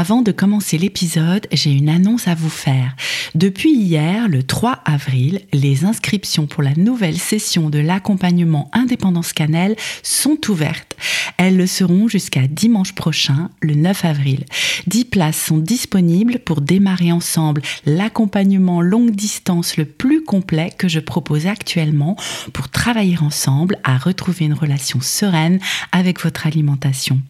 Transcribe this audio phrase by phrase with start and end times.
[0.00, 2.96] Avant de commencer l'épisode, j'ai une annonce à vous faire.
[3.34, 9.76] Depuis hier, le 3 avril, les inscriptions pour la nouvelle session de l'accompagnement Indépendance Cannelle
[10.02, 10.89] sont ouvertes.
[11.36, 14.44] Elles le seront jusqu'à dimanche prochain, le 9 avril.
[14.86, 21.00] 10 places sont disponibles pour démarrer ensemble l'accompagnement longue distance le plus complet que je
[21.00, 22.16] propose actuellement
[22.52, 25.58] pour travailler ensemble à retrouver une relation sereine
[25.92, 27.20] avec votre alimentation.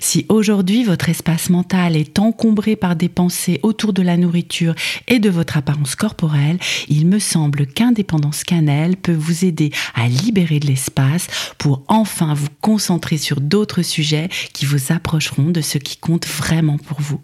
[0.00, 4.74] Si aujourd'hui votre espace mental est encombré par des pensées autour de la nourriture
[5.08, 10.60] et de votre apparence corporelle, il me semble qu'Indépendance Cannelle peut vous aider à libérer
[10.60, 11.28] de l'espace
[11.58, 16.78] pour enfin vous concentrer sur d'autres sujets qui vous approcheront de ce qui compte vraiment
[16.78, 17.20] pour vous.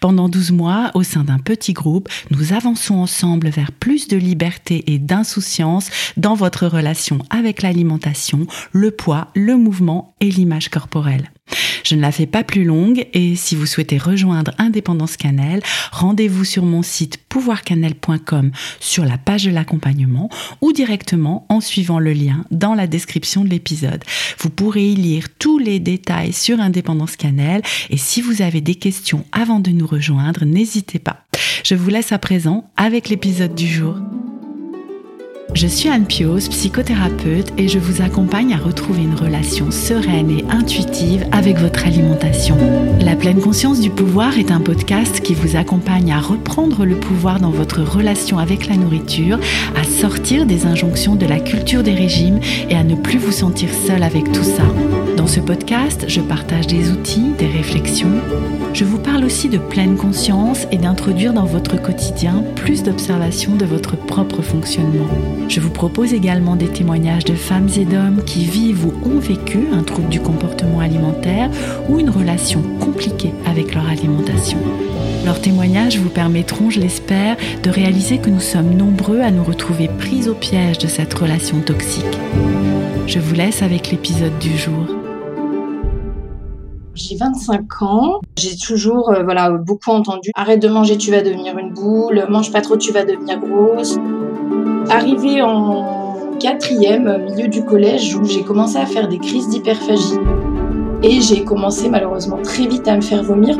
[0.00, 4.84] Pendant 12 mois, au sein d'un petit groupe, nous avançons ensemble vers plus de liberté
[4.86, 11.30] et d'insouciance dans votre relation avec l'alimentation, le poids, le mouvement et l'image corporelle.
[11.84, 16.44] Je ne la fais pas plus longue et si vous souhaitez rejoindre Indépendance Cannelle, rendez-vous
[16.44, 20.28] sur mon site pouvoircannelle.com sur la page de l'accompagnement
[20.60, 24.04] ou directement en suivant le lien dans la description de l'épisode.
[24.38, 28.76] Vous pourrez y lire tous les détails sur Indépendance Cannelle et si vous avez des
[28.76, 31.24] questions avant de nous rejoindre, n'hésitez pas.
[31.64, 33.96] Je vous laisse à présent avec l'épisode du jour.
[35.52, 40.44] Je suis Anne Pios, psychothérapeute, et je vous accompagne à retrouver une relation sereine et
[40.48, 42.56] intuitive avec votre alimentation.
[43.00, 47.40] La pleine conscience du pouvoir est un podcast qui vous accompagne à reprendre le pouvoir
[47.40, 49.40] dans votre relation avec la nourriture,
[49.76, 53.70] à sortir des injonctions de la culture des régimes et à ne plus vous sentir
[53.86, 54.64] seul avec tout ça.
[55.20, 58.22] Dans ce podcast, je partage des outils, des réflexions.
[58.72, 63.66] Je vous parle aussi de pleine conscience et d'introduire dans votre quotidien plus d'observation de
[63.66, 65.06] votre propre fonctionnement.
[65.46, 69.58] Je vous propose également des témoignages de femmes et d'hommes qui vivent ou ont vécu
[69.74, 71.50] un trouble du comportement alimentaire
[71.90, 74.56] ou une relation compliquée avec leur alimentation.
[75.26, 79.88] Leurs témoignages vous permettront, je l'espère, de réaliser que nous sommes nombreux à nous retrouver
[79.98, 82.06] pris au piège de cette relation toxique.
[83.06, 84.86] Je vous laisse avec l'épisode du jour.
[86.94, 88.20] J'ai 25 ans.
[88.36, 92.52] J'ai toujours euh, voilà, beaucoup entendu arrête de manger, tu vas devenir une boule, mange
[92.52, 93.96] pas trop, tu vas devenir grosse.
[94.88, 100.18] Arrivé en quatrième, milieu du collège, où j'ai commencé à faire des crises d'hyperphagie.
[101.02, 103.56] Et j'ai commencé malheureusement très vite à me faire vomir.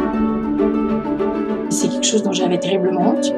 [1.68, 3.32] C'est quelque chose dont j'avais terriblement honte.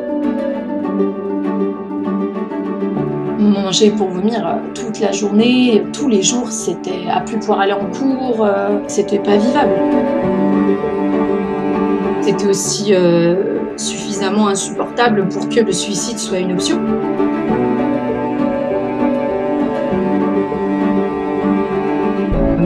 [3.42, 7.72] Manger pour vomir euh, toute la journée, tous les jours, c'était à plus pouvoir aller
[7.72, 9.72] en cours, euh, c'était pas vivable.
[12.20, 16.78] C'était aussi euh, suffisamment insupportable pour que le suicide soit une option.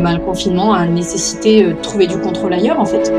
[0.09, 3.13] le confinement a nécessité de trouver du contrôle ailleurs en fait.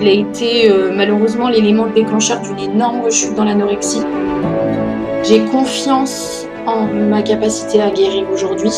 [0.00, 4.02] Il a été malheureusement l'élément déclencheur d'une énorme rechute dans l'anorexie.
[5.26, 8.70] J'ai confiance en ma capacité à guérir aujourd'hui.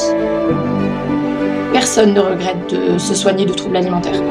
[1.72, 4.22] Personne ne regrette de se soigner de troubles alimentaires.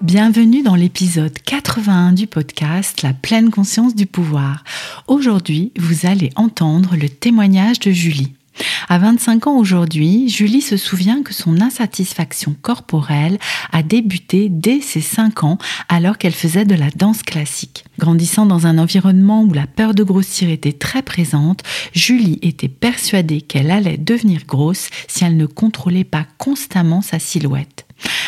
[0.00, 4.62] Bienvenue dans l'épisode 81 du podcast La pleine conscience du pouvoir.
[5.08, 8.32] Aujourd'hui, vous allez entendre le témoignage de Julie.
[8.88, 13.38] À 25 ans aujourd'hui, Julie se souvient que son insatisfaction corporelle
[13.72, 15.58] a débuté dès ses 5 ans
[15.88, 17.84] alors qu'elle faisait de la danse classique.
[17.98, 21.64] Grandissant dans un environnement où la peur de grossir était très présente,
[21.94, 27.85] Julie était persuadée qu'elle allait devenir grosse si elle ne contrôlait pas constamment sa silhouette.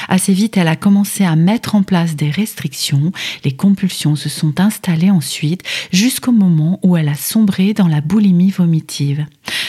[0.09, 3.13] Assez vite, elle a commencé à mettre en place des restrictions.
[3.45, 5.63] Les compulsions se sont installées ensuite
[5.93, 9.27] jusqu'au moment où elle a sombré dans la boulimie vomitive.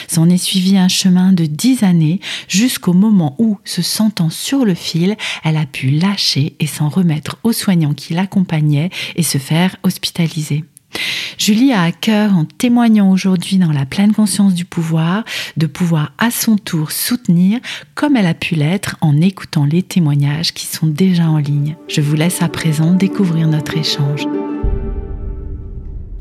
[0.07, 4.73] S'en est suivi un chemin de dix années jusqu'au moment où, se sentant sur le
[4.73, 9.75] fil, elle a pu lâcher et s'en remettre aux soignants qui l'accompagnaient et se faire
[9.83, 10.63] hospitaliser.
[11.37, 15.23] Julie a à cœur, en témoignant aujourd'hui dans la pleine conscience du pouvoir,
[15.57, 17.59] de pouvoir à son tour soutenir
[17.95, 21.77] comme elle a pu l'être en écoutant les témoignages qui sont déjà en ligne.
[21.87, 24.25] Je vous laisse à présent découvrir notre échange.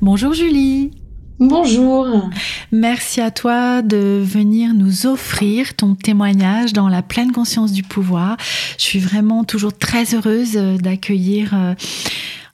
[0.00, 0.92] Bonjour Julie
[1.40, 2.30] Bonjour.
[2.72, 8.36] Merci à toi de venir nous offrir ton témoignage dans la pleine conscience du pouvoir.
[8.76, 11.74] Je suis vraiment toujours très heureuse d'accueillir euh,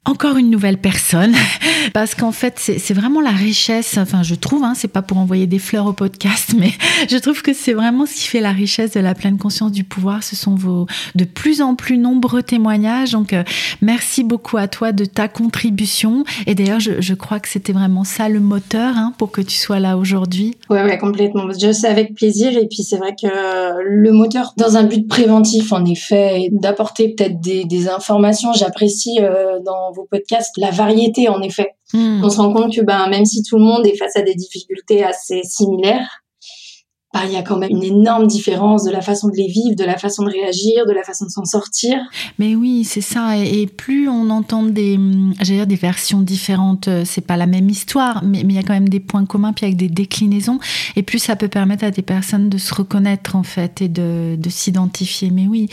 [0.06, 1.34] encore une nouvelle personne,
[1.94, 5.46] parce qu'en fait, c'est vraiment la richesse, enfin je trouve, hein, c'est pas pour envoyer
[5.46, 6.72] des fleurs au podcast, mais
[7.08, 9.84] je trouve que c'est vraiment ce qui fait la richesse de la pleine conscience du
[9.84, 13.12] pouvoir, ce sont vos de plus en plus nombreux témoignages.
[13.12, 13.42] Donc euh,
[13.80, 16.24] merci beaucoup à toi de ta contribution.
[16.46, 19.56] Et d'ailleurs, je, je, crois que c'était vraiment ça le moteur hein, pour que tu
[19.56, 20.56] sois là aujourd'hui.
[20.68, 21.44] Ouais, ouais, complètement.
[21.50, 22.56] Je sais avec plaisir.
[22.56, 23.28] Et puis c'est vrai que
[23.82, 28.52] le moteur, dans un but préventif, en effet, d'apporter peut-être des, des, informations.
[28.52, 31.70] J'apprécie euh, dans vos podcasts, la variété en effet.
[31.92, 32.22] Hmm.
[32.24, 34.34] On se rend compte que ben, même si tout le monde est face à des
[34.34, 36.23] difficultés assez similaires,
[37.14, 39.76] ben, il y a quand même une énorme différence de la façon de les vivre,
[39.76, 41.96] de la façon de réagir, de la façon de s'en sortir.
[42.40, 43.38] Mais oui, c'est ça.
[43.38, 44.98] Et, plus on entend des,
[45.42, 48.74] dire, des versions différentes, euh, c'est pas la même histoire, mais il y a quand
[48.74, 50.58] même des points communs, puis avec des déclinaisons.
[50.96, 54.34] Et plus ça peut permettre à des personnes de se reconnaître, en fait, et de,
[54.36, 55.30] de s'identifier.
[55.30, 55.68] Mais oui.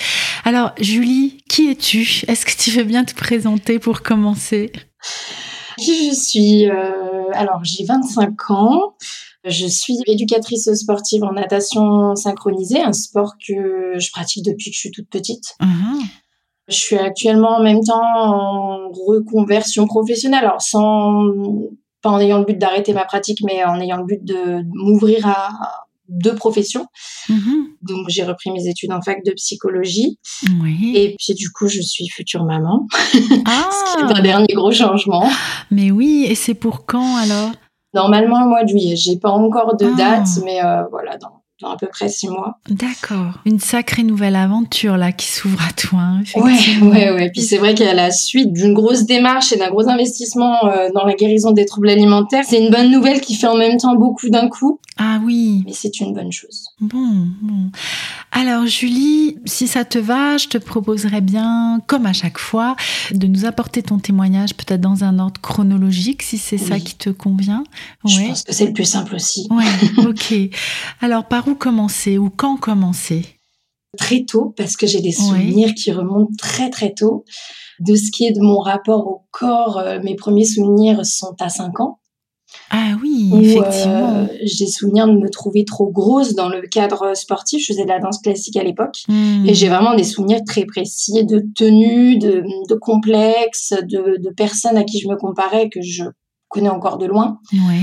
[0.46, 2.24] Alors, Julie, qui es-tu?
[2.28, 4.72] Est-ce que tu veux bien te présenter pour commencer?
[5.80, 8.94] Qui je suis euh, Alors, j'ai 25 ans.
[9.44, 14.80] Je suis éducatrice sportive en natation synchronisée, un sport que je pratique depuis que je
[14.80, 15.56] suis toute petite.
[15.62, 16.00] Mhm.
[16.68, 21.26] Je suis actuellement en même temps en reconversion professionnelle, alors sans
[22.02, 25.28] pas en ayant le but d'arrêter ma pratique, mais en ayant le but de m'ouvrir
[25.28, 25.50] à
[26.08, 26.86] deux professions.
[27.30, 27.68] Mhm.
[27.82, 30.20] Donc j'ai repris mes études en fac de psychologie.
[30.96, 32.88] Et puis du coup, je suis future maman.
[33.46, 33.70] Ah.
[33.72, 35.28] Ce qui est un dernier gros changement.
[35.72, 37.52] Mais oui, et c'est pour quand alors?
[37.94, 38.96] Normalement, au mois de juillet.
[38.96, 39.98] J'ai pas encore de ah.
[39.98, 42.60] date, mais euh, voilà, dans dans à peu près six mois.
[42.70, 43.40] D'accord.
[43.46, 46.00] Une sacrée nouvelle aventure là qui s'ouvre à toi.
[46.00, 47.32] Hein, ouais, ouais, ouais.
[47.32, 51.06] Puis c'est vrai qu'à la suite d'une grosse démarche et d'un gros investissement euh, dans
[51.06, 54.30] la guérison des troubles alimentaires, c'est une bonne nouvelle qui fait en même temps beaucoup
[54.30, 54.80] d'un coup.
[54.98, 55.64] Ah oui.
[55.66, 56.66] Mais c'est une bonne chose.
[56.80, 57.72] Bon, bon.
[58.32, 62.76] Alors Julie, si ça te va, je te proposerais bien, comme à chaque fois,
[63.12, 67.10] de nous apporter ton témoignage peut-être dans un ordre chronologique, si c'est ça qui te
[67.10, 67.64] convient.
[68.06, 69.48] Je pense que c'est le plus simple aussi.
[69.50, 69.66] Oui,
[69.98, 70.36] ok.
[71.02, 73.26] Alors par où commencer ou quand commencer?
[73.98, 77.26] Très tôt, parce que j'ai des souvenirs qui remontent très très tôt.
[77.80, 81.50] De ce qui est de mon rapport au corps, euh, mes premiers souvenirs sont à
[81.50, 82.00] 5 ans.
[82.70, 84.16] Ah oui, effectivement.
[84.16, 87.62] Euh, j'ai souvenir de me trouver trop grosse dans le cadre sportif.
[87.62, 89.04] Je faisais de la danse classique à l'époque.
[89.08, 89.46] Hmm.
[89.46, 94.78] Et j'ai vraiment des souvenirs très précis de tenue, de, de complexes, de, de, personnes
[94.78, 96.04] à qui je me comparais que je
[96.50, 97.40] connais encore de loin.
[97.54, 97.82] Ouais.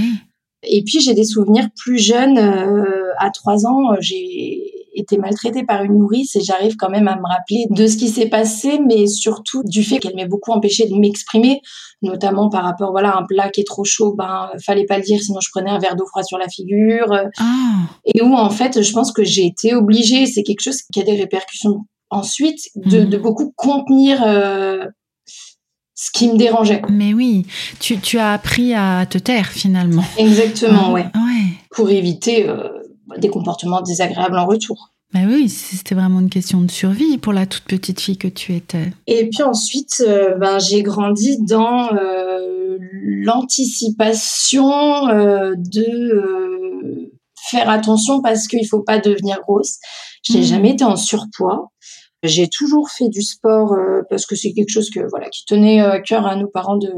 [0.62, 2.38] Et puis j'ai des souvenirs plus jeunes.
[2.38, 7.16] Euh, à trois ans, j'ai été maltraitée par une nourrice et j'arrive quand même à
[7.16, 10.86] me rappeler de ce qui s'est passé, mais surtout du fait qu'elle m'ait beaucoup empêché
[10.88, 11.60] de m'exprimer,
[12.02, 15.20] notamment par rapport voilà un plat qui est trop chaud, ben fallait pas le dire,
[15.20, 17.12] sinon je prenais un verre d'eau froide sur la figure.
[17.38, 17.44] Ah.
[18.04, 20.26] Et où en fait, je pense que j'ai été obligée.
[20.26, 23.10] C'est quelque chose qui a des répercussions ensuite de, mhm.
[23.10, 24.22] de beaucoup contenir.
[24.24, 24.84] Euh,
[26.00, 26.80] ce qui me dérangeait.
[26.88, 27.44] Mais oui,
[27.80, 30.04] tu, tu, as appris à te taire finalement.
[30.16, 31.02] Exactement, ouais.
[31.02, 31.46] ouais.
[31.72, 32.68] Pour éviter euh,
[33.16, 34.90] des comportements désagréables en retour.
[35.14, 38.54] Mais oui, c'était vraiment une question de survie pour la toute petite fille que tu
[38.54, 38.92] étais.
[39.06, 46.28] Et puis ensuite, euh, ben, j'ai grandi dans euh, l'anticipation de
[47.50, 49.78] faire attention parce qu'il faut pas devenir grosse.
[50.22, 50.44] J'ai n'ai mmh.
[50.44, 51.70] jamais été en surpoids.
[52.22, 55.80] J'ai toujours fait du sport euh, parce que c'est quelque chose que voilà qui tenait
[55.80, 56.92] euh, à cœur à nos parents de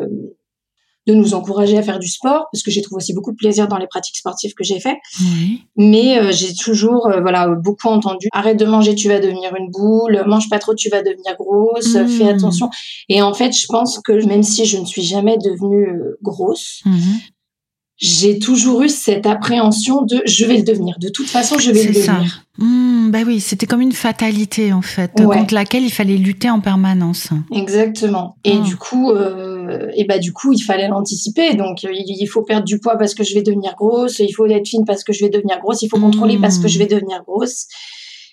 [1.11, 3.69] de nous encourager à faire du sport parce que j'ai trouvé aussi beaucoup de plaisir
[3.69, 4.97] dans les pratiques sportives que j'ai fait.
[5.77, 10.23] Mais euh, j'ai toujours voilà beaucoup entendu arrête de manger tu vas devenir une boule,
[10.27, 12.37] mange pas trop tu vas devenir grosse, fais mmh.
[12.37, 12.71] attention.
[13.09, 15.89] Et en fait, je pense que même si je ne suis jamais devenue
[16.23, 16.93] grosse, mmh
[18.01, 20.97] j'ai toujours eu cette appréhension de je vais le devenir.
[20.99, 22.47] De toute façon, je vais le devenir.
[22.57, 26.61] Mmh, bah oui, c'était comme une fatalité en fait, contre laquelle il fallait lutter en
[26.61, 27.29] permanence.
[27.53, 28.37] Exactement.
[28.45, 28.63] Et mmh.
[28.63, 31.55] du coup, euh, et bah du coup, il fallait l'anticiper.
[31.55, 34.19] Donc, il faut perdre du poids parce que je vais devenir grosse.
[34.19, 35.83] Il faut être fine parce que je vais devenir grosse.
[35.83, 36.89] Il faut contrôler parce que je vais mmh.
[36.89, 37.67] devenir grosse.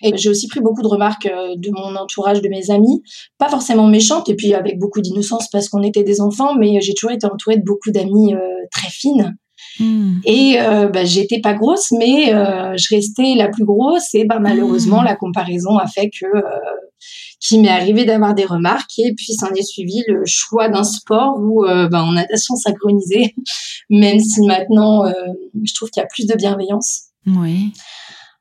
[0.02, 3.02] Et j'ai aussi pris beaucoup de remarques euh, de mon entourage, de mes amis,
[3.40, 6.94] pas forcément méchantes, et puis avec beaucoup d'innocence parce qu'on était des enfants, mais j'ai
[6.94, 8.40] toujours été entourée de beaucoup d'amis euh,
[8.72, 9.36] très fines
[9.80, 10.20] Hmm.
[10.26, 14.14] Et euh, bah, j'étais pas grosse, mais euh, je restais la plus grosse.
[14.14, 15.06] Et bah, malheureusement, hmm.
[15.06, 16.42] la comparaison a fait que euh,
[17.40, 18.98] qu'il m'est arrivé d'avoir des remarques.
[18.98, 23.36] Et puis, s'en est suivi le choix d'un sport où, bah, en natation synchronisée,
[23.90, 27.04] même si maintenant, je trouve qu'il y a plus de bienveillance.
[27.28, 27.74] Oui.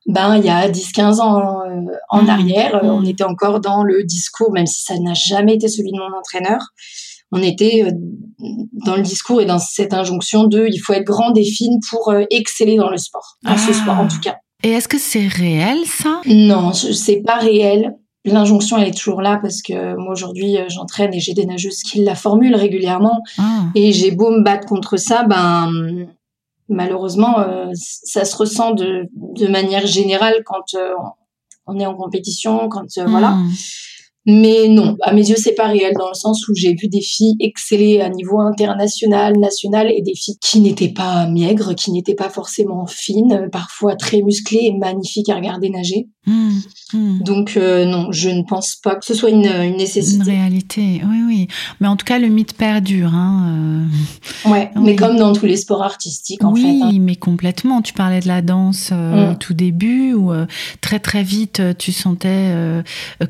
[0.07, 1.61] Ben, il y a 10-15 ans
[2.09, 2.29] en hmm.
[2.29, 5.97] arrière, on était encore dans le discours, même si ça n'a jamais été celui de
[5.97, 6.59] mon entraîneur
[7.31, 7.91] on était euh,
[8.85, 12.09] dans le discours et dans cette injonction de il faut être grande et fine pour
[12.09, 14.37] euh, exceller dans le sport, dans ce sport en tout cas.
[14.63, 16.21] Et est-ce que c'est réel ça?
[16.25, 17.95] Non, c'est pas réel.
[18.25, 22.03] l'injonction elle est toujours là parce que moi aujourd'hui j'entraîne et j'ai des nageuses qui
[22.03, 23.65] la formulent régulièrement ah.
[23.75, 26.07] et j'ai beau me battre contre ça ben
[26.67, 27.37] malheureusement
[27.73, 30.75] ça se ressent de, de manière générale quand
[31.67, 33.51] on est en compétition quand voilà hmm.
[34.29, 36.99] Mais non, à mes yeux, c'est pas réel dans le sens où j'ai vu des
[36.99, 42.13] filles exceller à niveau international, national et des filles qui n'étaient pas maigres, qui n'étaient
[42.13, 46.09] pas forcément fines, parfois très musclées et magnifiques à regarder nager.
[46.27, 46.59] Mmh,
[46.93, 47.19] mmh.
[47.23, 50.17] Donc euh, non, je ne pense pas que ce soit une, une, nécessité.
[50.17, 51.47] Une réalité, oui, oui.
[51.79, 53.13] Mais en tout cas, le mythe perdure.
[53.13, 53.87] Hein,
[54.45, 54.49] euh...
[54.49, 56.67] Ouais, mais comme dans tous les sports artistiques, en oui, fait.
[56.67, 56.99] Oui, hein.
[56.99, 57.81] mais complètement.
[57.81, 59.37] Tu parlais de la danse euh, mmh.
[59.37, 60.45] tout début, où euh,
[60.81, 62.53] très très vite, tu sentais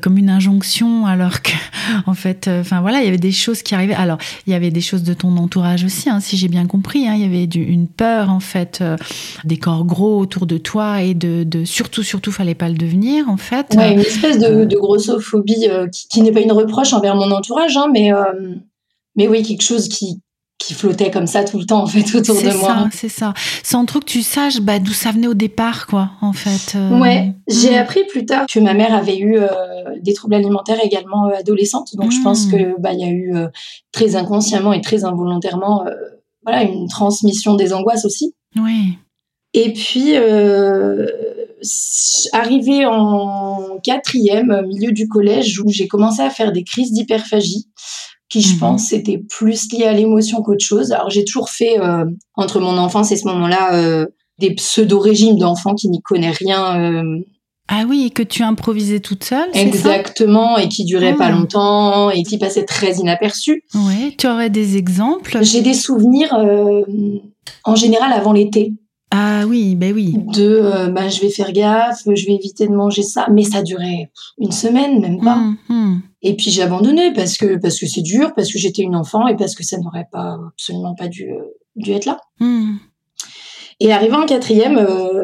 [0.02, 1.52] comme une injonction, alors que,
[2.06, 3.94] en fait, enfin voilà, il y avait des choses qui arrivaient.
[3.94, 7.00] Alors, il y avait des choses de ton entourage aussi, hein, si j'ai bien compris.
[7.00, 8.82] Il y avait du, une peur, en fait,
[9.44, 13.28] des corps gros autour de toi et de, de surtout, surtout, fallait pas le venir
[13.28, 13.74] en fait.
[13.76, 17.76] Ouais, une espèce de, de grossophobie euh, qui, n'est pas une reproche envers mon entourage,
[17.76, 18.56] hein, mais, euh,
[19.16, 20.20] mais oui, quelque chose qui,
[20.58, 22.88] qui flottait comme ça tout le temps en fait autour de moi.
[22.92, 26.32] C'est ça, sans trop que tu saches bah, d'où ça venait au départ quoi en
[26.32, 26.76] fait.
[26.76, 26.98] Euh.
[26.98, 27.82] Ouais, j'ai hmm.
[27.82, 29.38] appris plus tard que ma mère avait eu
[30.00, 32.50] des troubles alimentaires également adolescente, donc je pense hmm.
[32.50, 33.34] que bah il y a eu
[33.92, 35.84] très inconsciemment et très involontairement
[36.44, 38.34] voilà une transmission des angoisses aussi.
[38.56, 38.98] Oui.
[39.54, 40.14] Et puis
[42.32, 47.66] arrivé en quatrième, milieu du collège, où j'ai commencé à faire des crises d'hyperphagie,
[48.28, 48.58] qui je mhm.
[48.58, 50.92] pense étaient plus liées à l'émotion qu'autre chose.
[50.92, 54.06] Alors j'ai toujours fait euh, entre mon enfance et ce moment-là euh,
[54.38, 56.80] des pseudo-régimes d'enfants qui n'y connaissent rien.
[56.80, 57.20] Euh.
[57.70, 61.32] Ah oui, et que tu improvisais toute seule Exactement, et qui duraient pas ah.
[61.32, 63.62] longtemps, et qui passaient très inaperçus.
[63.74, 65.38] Oui, tu aurais des exemples?
[65.42, 66.34] J'ai des souvenirs,
[67.64, 68.72] en général, avant l'été.
[69.10, 70.14] Ah oui, ben oui.
[70.16, 73.62] De, euh, bah, je vais faire gaffe, je vais éviter de manger ça, mais ça
[73.62, 75.36] durait une semaine, même pas.
[75.36, 76.02] Hum, hum.
[76.20, 79.26] Et puis j'ai abandonné parce que parce que c'est dur, parce que j'étais une enfant
[79.28, 81.42] et parce que ça n'aurait pas absolument pas dû euh,
[81.76, 82.18] dû être là.
[82.40, 82.78] Hum.
[83.80, 85.22] Et arrivant en quatrième, euh,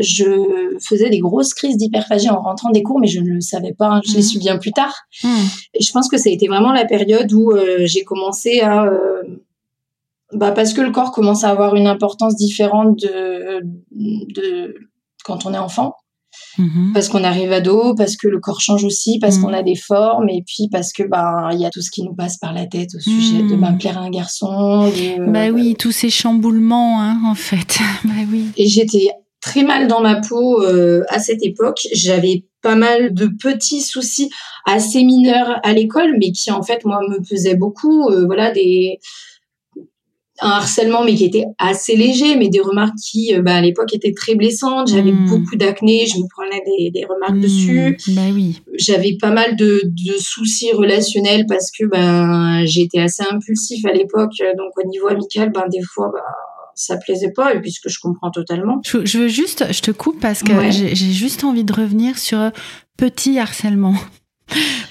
[0.00, 3.74] je faisais des grosses crises d'hyperphagie en rentrant des cours, mais je ne le savais
[3.76, 3.88] pas.
[3.88, 4.94] Hein, je l'ai su bien plus tard.
[5.74, 8.88] Et je pense que ça a été vraiment la période où j'ai commencé à
[10.32, 13.60] bah parce que le corps commence à avoir une importance différente de,
[13.92, 14.74] de
[15.24, 15.94] quand on est enfant.
[16.58, 16.92] Mm-hmm.
[16.92, 19.54] Parce qu'on arrive à dos, parce que le corps change aussi, parce qu'on mm.
[19.54, 22.14] a des formes, et puis parce que bah il y a tout ce qui nous
[22.14, 24.90] passe par la tête au sujet de bah, plaire à un garçon.
[25.26, 27.78] bah oui, tous ces chamboulements, hein, en fait.
[28.04, 28.46] bah oui.
[28.56, 29.08] Et j'étais
[29.40, 31.86] très mal dans ma peau euh, à cette époque.
[31.92, 34.30] J'avais pas mal de petits soucis
[34.66, 38.08] assez mineurs à l'école, mais qui en fait moi me pesaient beaucoup.
[38.08, 38.98] Euh, voilà des
[40.40, 43.94] un harcèlement mais qui était assez léger mais des remarques qui euh, bah, à l'époque
[43.94, 44.88] étaient très blessantes.
[44.88, 45.28] J'avais hmm.
[45.28, 47.40] beaucoup d'acné je me prenais des, des remarques hmm.
[47.40, 47.96] dessus.
[48.08, 48.60] Bah oui.
[48.74, 54.34] J'avais pas mal de, de, soucis relationnels parce que ben j'étais assez impulsif à l'époque.
[54.56, 56.20] Donc au niveau amical ben des fois bah,
[56.74, 58.80] ça plaisait pas et puis ce que je comprends totalement.
[58.84, 62.50] Je, veux juste je te coupe parce que j'ai juste envie de revenir sur
[62.96, 63.94] petit harcèlement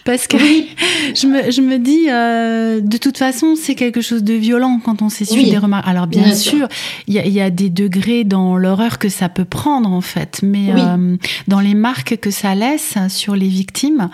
[0.06, 0.38] parce que
[1.16, 5.02] je, me, je me dis, euh, de toute façon, c'est quelque chose de violent quand
[5.02, 5.88] on s'essuie des remarques.
[5.88, 6.68] Alors bien, sûr,
[7.08, 10.42] il y a, y a, des degrés dans l'horreur que ça peut prendre en fait,
[10.44, 14.10] mais euh, dans les marques que ça laisse sur les victimes,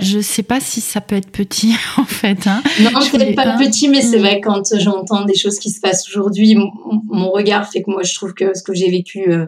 [0.00, 2.46] je sais pas si ça peut être petit en fait.
[2.46, 2.62] Hein.
[2.80, 4.22] Non, peut-être pas petit, mais c'est mm.
[4.22, 8.14] vrai quand j'entends des choses qui se passent aujourd'hui, mon, regard fait que moi je
[8.14, 9.46] trouve que ce que j'ai vécu euh,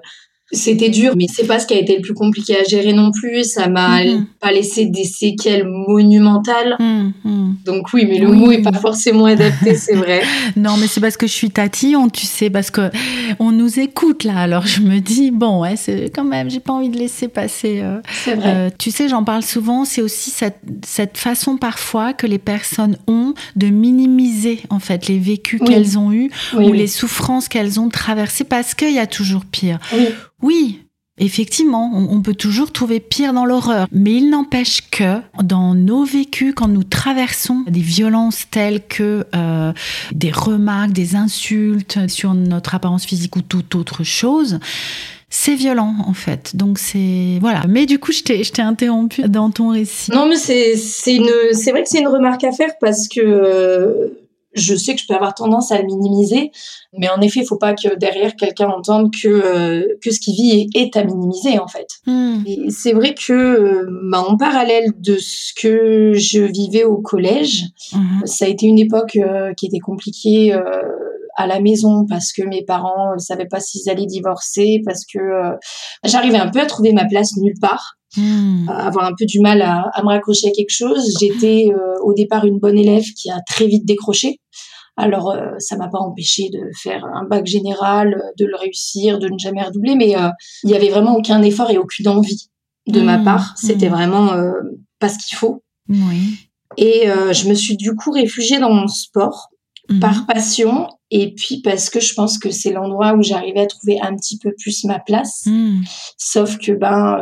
[0.52, 3.10] c'était dur, mais c'est pas ce qui a été le plus compliqué à gérer non
[3.12, 3.44] plus.
[3.44, 4.24] Ça m'a mm-hmm.
[4.40, 6.76] pas laissé des séquelles monumentales.
[6.80, 7.64] Mm-hmm.
[7.64, 10.22] Donc oui, mais le mot est pas forcément adapté, c'est vrai.
[10.56, 12.90] non, mais c'est parce que je suis tatillon, tu sais, parce que
[13.38, 14.38] on nous écoute là.
[14.38, 17.80] Alors je me dis bon, ouais, c'est quand même, j'ai pas envie de laisser passer.
[17.82, 18.52] Euh, c'est vrai.
[18.54, 19.84] Euh, tu sais, j'en parle souvent.
[19.84, 25.18] C'est aussi cette, cette façon parfois que les personnes ont de minimiser en fait les
[25.18, 29.44] vécus qu'elles ont eus ou les souffrances qu'elles ont traversées parce qu'il y a toujours
[29.44, 29.78] pire.
[30.42, 30.80] Oui,
[31.22, 36.54] Effectivement, on, peut toujours trouver pire dans l'horreur, mais il n'empêche que dans nos vécus,
[36.56, 39.72] quand nous traversons des violences telles que euh,
[40.12, 44.60] des remarques, des insultes sur notre apparence physique ou toute autre chose,
[45.28, 46.56] c'est violent en fait.
[46.56, 47.64] Donc c'est voilà.
[47.68, 50.10] Mais du coup, je t'ai je interrompu dans ton récit.
[50.12, 50.74] Non, mais c'est
[51.14, 54.10] une c'est vrai que c'est une remarque à faire parce que
[54.52, 56.50] je sais que je peux avoir tendance à le minimiser,
[56.92, 60.34] mais en effet, il faut pas que derrière quelqu'un entende que euh, que ce qu'il
[60.34, 61.86] vit est, à minimiser en fait.
[62.06, 62.42] Hmm.
[62.68, 68.26] C'est vrai que euh, bah, en parallèle de ce que je vivais au collège, hmm.
[68.26, 70.52] ça a été une époque euh, qui était compliquée
[71.40, 75.18] à la maison parce que mes parents ne savaient pas s'ils allaient divorcer, parce que
[76.04, 77.96] j'arrivais un peu à trouver ma place nulle part.
[78.16, 78.68] Hmm.
[78.68, 81.16] avoir un peu du mal à, à, me raccrocher à quelque chose.
[81.20, 81.68] J'étais
[82.02, 84.40] au départ une bonne élève qui a très vite décroché.
[85.00, 89.28] Alors, euh, ça m'a pas empêché de faire un bac général, de le réussir, de
[89.28, 90.28] ne jamais redoubler, mais euh,
[90.62, 92.50] il y avait vraiment aucun effort et aucune envie
[92.86, 93.54] de ma mmh, part.
[93.56, 93.92] C'était mmh.
[93.92, 94.52] vraiment euh,
[94.98, 95.62] pas ce qu'il faut.
[96.76, 99.48] Et je me suis du coup réfugiée dans mon sport
[99.88, 99.98] mmh.
[99.98, 104.00] par passion et puis parce que je pense que c'est l'endroit où j'arrivais à trouver
[104.00, 105.46] un petit peu plus ma place.
[106.16, 107.18] Sauf que ben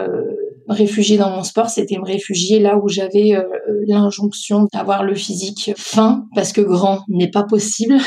[0.69, 3.43] réfugier dans mon sport, c'était me réfugier là où j'avais euh,
[3.87, 7.99] l'injonction d'avoir le physique fin, parce que grand n'est pas possible.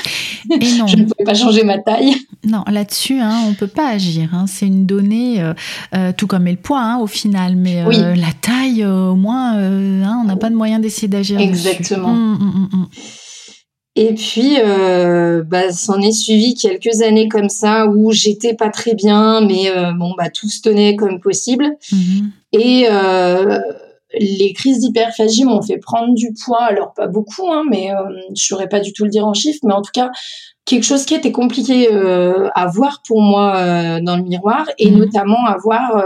[0.50, 0.88] Et non.
[0.88, 2.14] je ne pouvais pas changer ma taille.
[2.46, 4.30] Non, là-dessus, hein, on peut pas agir.
[4.34, 4.46] Hein.
[4.48, 5.54] C'est une donnée, euh,
[5.96, 7.84] euh, tout comme le poids hein, au final, mais
[8.16, 11.40] la taille, au moins, hein, on n'a pas de moyen d'essayer d'agir.
[11.40, 12.10] Exactement.
[12.10, 12.88] Hum, hum,
[13.96, 18.94] et puis, euh, bah, s'en est suivi quelques années comme ça où j'étais pas très
[18.94, 21.66] bien, mais euh, bon, bah, tout se tenait comme possible.
[21.92, 22.32] Mhm.
[22.54, 23.60] Et euh,
[24.18, 27.96] les crises d'hyperphagie m'ont fait prendre du poids, alors pas beaucoup, hein, mais euh,
[28.34, 30.10] je saurais pas du tout le dire en chiffres, mais en tout cas,
[30.64, 35.00] quelque chose qui était compliqué à voir pour moi dans le miroir et mhm.
[35.00, 36.06] notamment à voir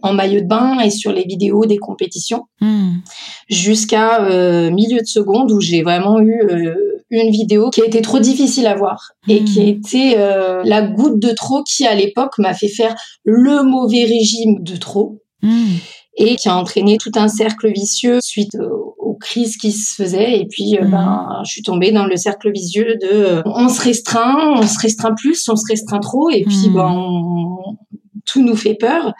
[0.00, 3.02] en maillot de bain et sur les vidéos des compétitions mhm.
[3.50, 4.20] jusqu'à
[4.70, 6.40] milieu de seconde où j'ai vraiment eu
[7.10, 9.68] une vidéo qui a été trop difficile à voir et qui a mhm.
[9.68, 14.76] été la goutte de trop qui à l'époque m'a fait faire le mauvais régime de
[14.76, 15.20] trop
[16.16, 20.38] et qui a entraîné tout un cercle vicieux suite aux, crises qui se faisaient.
[20.38, 23.80] Et puis, euh, ben, je suis tombée dans le cercle vicieux de euh, on se
[23.80, 27.02] restreint, on se restreint plus, on se restreint trop, et puis, ben,
[28.26, 29.14] tout nous fait peur.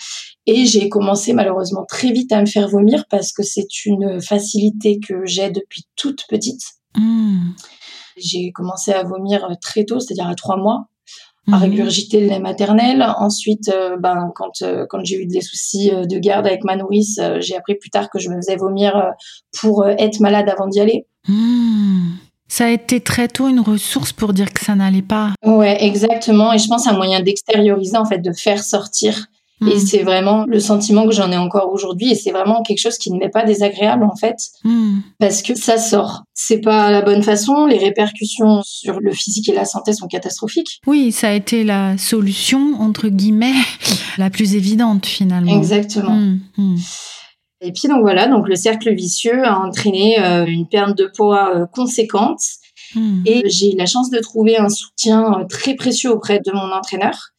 [0.44, 5.00] Et j'ai commencé malheureusement très vite à me faire vomir parce que c'est une facilité
[5.00, 6.62] que j'ai depuis toute petite.
[8.16, 10.88] J'ai commencé à vomir très tôt, c'est-à-dire à trois mois
[11.52, 11.62] à mhm.
[11.62, 13.06] régurgiter le lait maternel.
[13.18, 16.76] Ensuite, euh, ben, quand, euh, quand j'ai eu des soucis euh, de garde avec ma
[16.76, 19.12] nourrice, j'ai appris plus tard que je me faisais vomir
[19.58, 21.06] pour être malade avant d'y aller.
[21.28, 22.14] Hmm.
[22.48, 25.32] Ça a été très tôt une ressource pour dire que ça n'allait pas.
[25.44, 26.52] Ouais, exactement.
[26.52, 29.26] Et je pense un moyen d'extérioriser, en fait, de faire sortir
[29.62, 29.78] et hmm.
[29.78, 32.12] c'est vraiment le sentiment que j'en ai encore aujourd'hui.
[32.12, 34.98] Et c'est vraiment quelque chose qui ne m'est pas désagréable, en fait, hmm.
[35.18, 36.24] parce que ça sort.
[36.34, 37.64] C'est pas la bonne façon.
[37.64, 40.80] Les répercussions sur le physique et la santé sont catastrophiques.
[40.86, 43.54] Oui, ça a été la solution, entre guillemets,
[44.18, 45.56] la plus évidente, finalement.
[45.56, 46.14] Exactement.
[46.14, 46.76] Hmm,
[47.62, 51.56] et puis, donc voilà, donc le cercle vicieux a entraîné euh, une perte de poids
[51.56, 52.40] euh, conséquente.
[53.26, 56.72] Et j'ai eu la chance de trouver un soutien euh, très précieux auprès de mon
[56.72, 57.32] entraîneur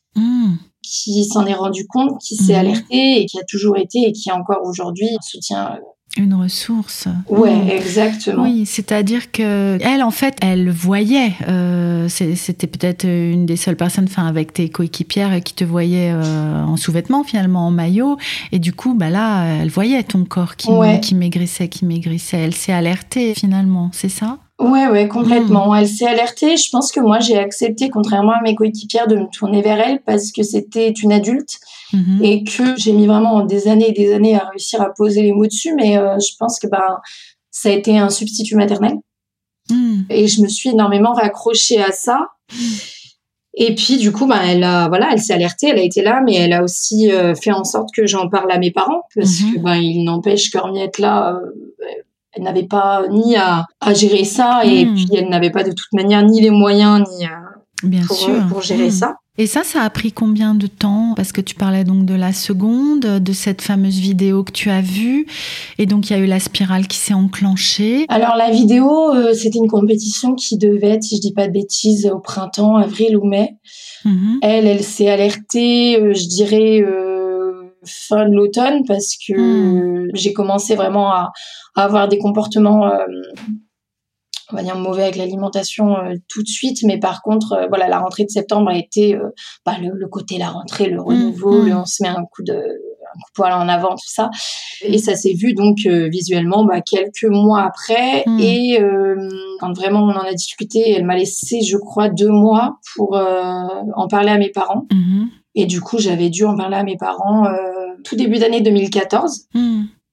[0.88, 2.60] qui s'en est rendu compte, qui s'est mhm.
[2.60, 5.80] alerté et qui a toujours été et qui encore aujourd'hui soutient euh,
[6.16, 7.08] une ressource.
[7.30, 7.70] Ouais, mhm.
[7.70, 8.44] exactement.
[8.44, 11.34] Oui, c'est-à-dire que elle, en fait, elle voyait.
[11.48, 16.64] Euh, c'était peut-être une des seules personnes, enfin, avec tes coéquipières, qui te voyaient euh,
[16.64, 18.18] en sous-vêtements finalement, en maillot,
[18.52, 20.70] et du coup, bah là, elle voyait ton corps qui,
[21.02, 22.38] qui maigrissait, qui maigrissait.
[22.38, 24.40] Elle s'est alertée finalement, c'est ça?
[24.60, 25.72] Ouais, ouais, complètement.
[25.72, 25.78] Hmm.
[25.78, 26.58] Elle s'est alertée.
[26.58, 30.02] Je pense que moi, j'ai accepté, contrairement à mes coéquipières, de me tourner vers elle
[30.02, 31.60] parce que c'était une adulte
[31.94, 32.24] mhm.
[32.24, 35.32] et que j'ai mis vraiment des années et des années à réussir à poser les
[35.32, 35.76] mots dessus.
[35.76, 36.98] Mais euh, je pense que ben,
[37.52, 38.96] ça a été un substitut maternel.
[39.70, 40.04] Hmm.
[40.10, 42.30] Et je me suis énormément raccrochée à ça.
[43.60, 46.22] Et puis du coup, ben, elle a, voilà, elle s'est alertée, elle a été là,
[46.24, 49.42] mais elle a aussi euh, fait en sorte que j'en parle à mes parents, parce
[49.42, 49.54] mhm.
[49.54, 51.67] que ben, il n'empêche être là, euh,
[52.38, 54.96] elle n'avait pas ni à, gérer ça et hmm.
[54.96, 57.30] puis elle n'avait pas de toute manière ni les moyens ni euh,
[57.84, 58.48] Bien pour, sûr.
[58.50, 58.92] pour gérer hmm.
[58.92, 59.16] ça.
[59.40, 61.14] Et ça, ça a pris combien de temps?
[61.16, 64.82] Parce que tu parlais donc de la seconde, de cette fameuse vidéo que tu as
[64.82, 65.28] vue.
[65.78, 68.08] Et donc, il y a eu la spirale qui s'est enclenchée.
[68.10, 71.52] Alors, la vidéo, euh, c'était une compétition qui devait être, si je dis pas de
[71.52, 73.58] bêtises, au printemps, avril ou mai.
[74.06, 74.40] Mhm.
[74.42, 76.84] Elle, elle s'est alertée, euh, je dirais,
[77.88, 80.10] fin de l'automne parce que hmm.
[80.14, 81.32] j'ai commencé vraiment à,
[81.78, 83.06] avoir des comportements euh,
[84.52, 87.88] on va dire mauvais avec l'alimentation euh, tout de suite mais par contre euh, voilà
[87.88, 89.18] la rentrée de septembre a été
[89.66, 91.66] bah, le, côté la rentrée le renouveau hmm.
[91.68, 94.30] le on se met un coup de un coup de poil en avant tout ça
[94.82, 98.40] et ça s'est vu donc visuellement bah, quelques mois après hmm.
[98.40, 98.80] et
[99.60, 104.08] quand vraiment on en a discuté elle m'a laissé je crois deux mois pour en
[104.08, 104.86] parler à mes parents
[105.60, 107.48] et du coup, j'avais dû en parler à mes parents
[108.04, 109.48] tout début d'année 2014.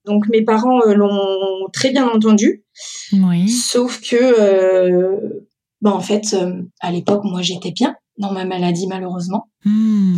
[0.04, 0.10] Hmm.
[0.10, 2.64] Donc mes parents euh, l'ont très bien entendu.
[3.12, 3.48] Oui.
[3.48, 5.46] Sauf que, euh,
[5.80, 6.36] bah, en fait,
[6.80, 9.48] à l'époque, moi, j'étais bien dans ma maladie, malheureusement.
[9.64, 10.16] Hmm.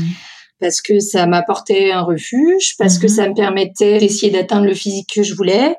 [0.59, 3.11] Parce que ça m'apportait un refuge, parce que hmm.
[3.11, 5.77] ça me permettait d'essayer d'atteindre le physique que je voulais,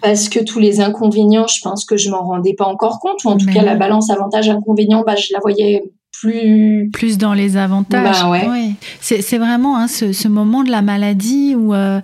[0.00, 3.28] parce que tous les inconvénients, je pense que je m'en rendais pas encore compte, ou
[3.28, 5.82] en tout cas la balance avantage-inconvénient, bah, je la voyais
[6.20, 8.22] plus plus dans les avantages.
[8.22, 8.72] Bah ouais.
[9.00, 12.00] C'est vraiment hein, ce, ce, moment de la maladie où euh,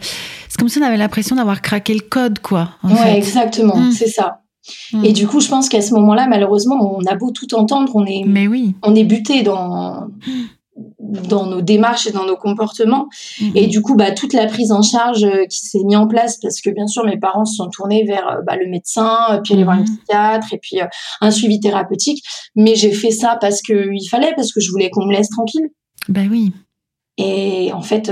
[0.48, 2.70] c'est comme si on avait l'impression d'avoir craqué le code, quoi.
[2.85, 3.92] ouais, exactement, mm.
[3.92, 4.40] c'est ça.
[4.92, 5.05] Mm.
[5.05, 8.07] Et du coup, je pense qu'à ce moment-là, malheureusement, on a beau tout entendre, on
[8.07, 8.75] est, Mais oui.
[8.83, 10.09] on est buté dans
[10.76, 13.08] dans nos démarches et dans nos comportements.
[13.40, 13.52] Mhm.
[13.54, 16.38] Et du coup, bah, toute la prise en charge euh, qui s'est mise en place,
[16.40, 19.40] parce que bien sûr, mes parents se sont tournés vers euh, bah, le médecin, euh,
[19.42, 19.96] puis aller voir une mhm.
[19.96, 20.78] psychiatre, et puis
[21.20, 22.24] un suivi thérapeutique.
[22.56, 25.68] Mais j'ai fait ça parce qu'il fallait, parce que je voulais qu'on me laisse tranquille.
[26.08, 26.52] Ben oui.
[27.22, 28.11] Et en fait,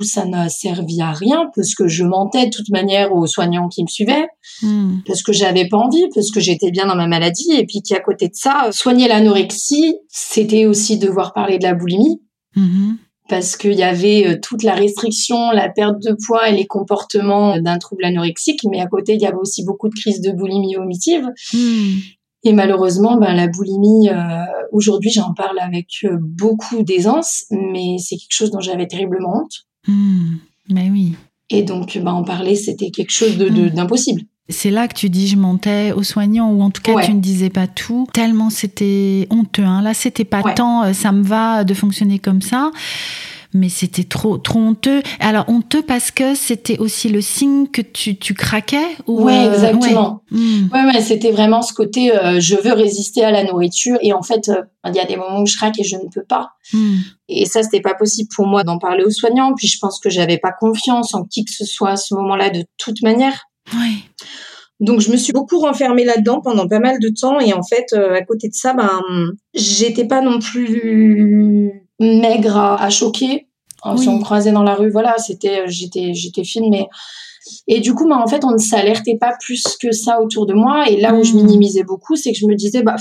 [0.00, 3.82] ça n'a servi à rien parce que je mentais de toute manière aux soignants qui
[3.82, 4.26] me suivaient,
[4.62, 5.02] mhm.
[5.06, 8.00] parce que j'avais pas envie, parce que j'étais bien dans ma maladie, et puis qu'à
[8.00, 12.20] côté de ça, soigner l'anorexie, c'était aussi devoir parler de la boulimie.
[12.56, 12.96] Mm-hmm.
[13.28, 17.60] Parce qu'il y avait euh, toute la restriction, la perte de poids et les comportements
[17.60, 20.74] d'un trouble anorexique, mais à côté, il y avait aussi beaucoup de crises de boulimie
[20.74, 21.28] vomitive.
[21.52, 21.98] Mm.
[22.44, 28.16] Et malheureusement, ben, la boulimie, euh, aujourd'hui, j'en parle avec euh, beaucoup d'aisance, mais c'est
[28.16, 29.66] quelque chose dont j'avais terriblement honte.
[29.88, 30.36] Mm.
[30.70, 31.16] Mais oui.
[31.50, 34.22] Et donc, ben, en parler, c'était quelque chose d'impossible.
[34.50, 37.20] C'est là que tu dis je mentais aux soignants ou en tout cas tu ne
[37.20, 39.62] disais pas tout tellement c'était honteux.
[39.62, 39.82] Hein.
[39.82, 42.70] Là c'était pas tant euh, ça me va de fonctionner comme ça
[43.58, 45.02] mais c'était trop trop honteux.
[45.20, 49.52] Alors honteux parce que c'était aussi le signe que tu, tu craquais ou Ouais, euh,
[49.52, 50.22] exactement.
[50.30, 50.68] Hmm.
[50.72, 54.22] Ouais, ouais, c'était vraiment ce côté euh, je veux résister à la nourriture et en
[54.22, 54.50] fait
[54.86, 56.50] il y a des moments où je craque et je ne peux pas.
[56.72, 56.98] Hmm.
[57.28, 60.10] Et ça c'était pas possible pour moi d'en parler aux soignants puis je pense que
[60.10, 63.44] j'avais pas confiance en qui que ce soit à ce moment-là de toute manière.
[63.74, 64.04] Oui.
[64.80, 67.86] Donc je me suis beaucoup renfermée là-dedans pendant pas mal de temps et en fait
[67.92, 69.02] euh, à côté de ça ben
[69.52, 73.47] j'étais pas non plus maigre à, choquer.
[73.96, 76.88] Si on me croisait dans la rue, voilà, c'était j'étais j'étais fine mais
[77.66, 80.52] et du coup ben, en fait on ne s'alertait pas plus que ça autour de
[80.52, 81.36] moi et là où je mmh.
[81.36, 82.96] minimisais beaucoup c'est que je me disais bah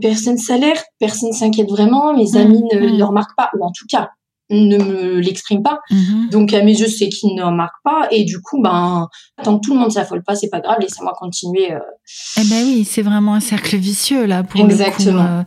[0.00, 2.36] personne s'alerte, personne s'inquiète vraiment, mes mmh.
[2.36, 4.10] amis ne le remarquent pas ou en tout cas
[4.50, 5.80] ne me l'exprime pas.
[5.90, 6.28] Mhm.
[6.30, 8.08] Donc à mes yeux, c'est qu'il ne remarque pas.
[8.10, 9.08] Et du coup, ben,
[9.42, 11.72] tant que tout le monde s'affole pas, c'est pas grave, laissez-moi continuer.
[11.72, 11.78] Euh.
[12.36, 15.22] Eh ben oui, c'est vraiment un cercle vicieux là pour Exactement.
[15.22, 15.42] Le coup, euh,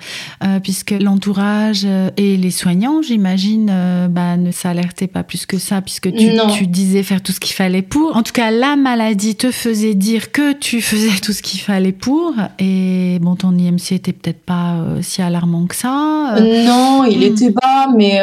[0.55, 1.85] euh, puisque l'entourage
[2.17, 3.71] et les soignants, j'imagine,
[4.09, 7.53] bah, ne s'alertaient pas plus que ça, puisque tu, tu disais faire tout ce qu'il
[7.53, 8.15] fallait pour.
[8.15, 11.91] En tout cas, la maladie te faisait dire que tu faisais tout ce qu'il fallait
[11.91, 12.33] pour.
[12.57, 16.35] Et bon, ton IMC était peut-être pas si alarmant que ça.
[16.39, 17.23] Non, il hmm.
[17.23, 18.19] était bas, mais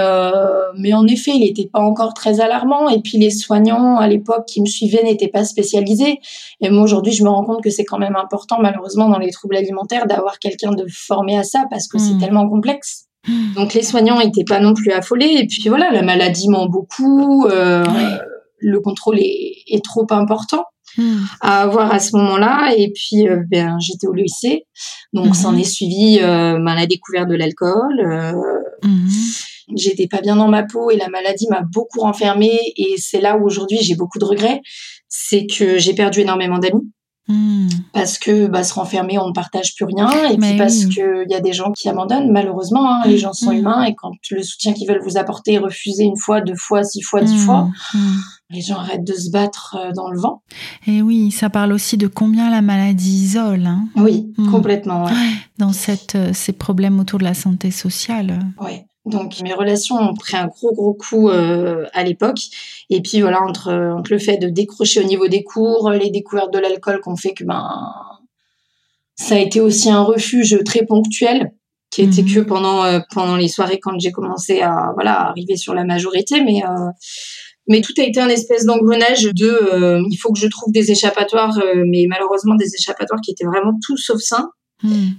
[0.77, 2.89] mais en effet, il n'était pas encore très alarmant.
[2.89, 6.21] Et puis les soignants à l'époque qui me suivaient n'étaient pas spécialisés.
[6.61, 9.31] Et moi aujourd'hui, je me rends compte que c'est quand même important, malheureusement, dans les
[9.31, 12.21] troubles alimentaires, d'avoir quelqu'un de formé à ça parce que c'est hmm.
[12.21, 13.05] tellement complexe.
[13.29, 13.55] Hmm.
[13.55, 15.37] Donc les soignants n'étaient pas non plus affolés.
[15.39, 17.47] Et puis voilà, la maladie ment beaucoup.
[17.47, 17.85] Euh,
[18.59, 20.65] le contrôle est, trop important.
[20.97, 21.25] Hmm.
[21.41, 22.73] à avoir à ce moment-là.
[22.77, 24.65] Et puis, euh, ben, j'étais au lycée,
[25.13, 28.33] donc s'en est suivi euh, ben, la découverte de l'alcool, euh,
[29.77, 33.37] j'étais pas bien dans ma peau et la maladie m'a beaucoup renfermée et c'est là
[33.37, 34.61] où aujourd'hui j'ai beaucoup de regrets,
[35.09, 36.93] c'est que j'ai perdu énormément d'amis.
[37.27, 37.69] Hmm.
[37.95, 41.35] Parce que bah, se renfermer, on ne partage plus rien, et puis parce qu'il y
[41.35, 43.59] a des gens qui abandonnent, malheureusement, hein, les gens sont hmm.
[43.59, 46.85] humains, et quand le soutien qu'ils veulent vous apporter est refusé une fois, deux fois,
[46.85, 47.47] six fois, dix hmm.
[47.47, 47.69] fois,
[48.51, 50.43] les gens arrêtent de se battre euh, dans le vent.
[50.87, 53.67] Et oui, ça parle aussi de combien la maladie isole.
[53.67, 53.89] Hein.
[53.97, 55.07] Oui, complètement.
[55.59, 58.39] Dans cette, euh, ces problèmes autour de la santé sociale.
[58.61, 58.83] Oui.
[59.07, 62.41] Donc mes relations ont pris un gros gros coup euh, à l'époque.
[62.89, 66.53] Et puis voilà, entre, entre, le fait de décrocher au niveau des cours, les découvertes
[66.53, 67.69] de l'alcool qu'on fait que ben
[69.17, 71.53] ça a été aussi un refuge très ponctuel
[71.91, 72.35] qui était mhm.
[72.35, 76.43] que pendant euh, pendant les soirées quand j'ai commencé à voilà arriver sur la majorité
[76.43, 76.91] mais euh,
[77.69, 81.57] mais tout a été un espèce d'engrenage de il faut que je trouve des échappatoires
[81.87, 84.51] mais malheureusement des échappatoires qui étaient vraiment tout sauf sains
[84.83, 85.15] mhm.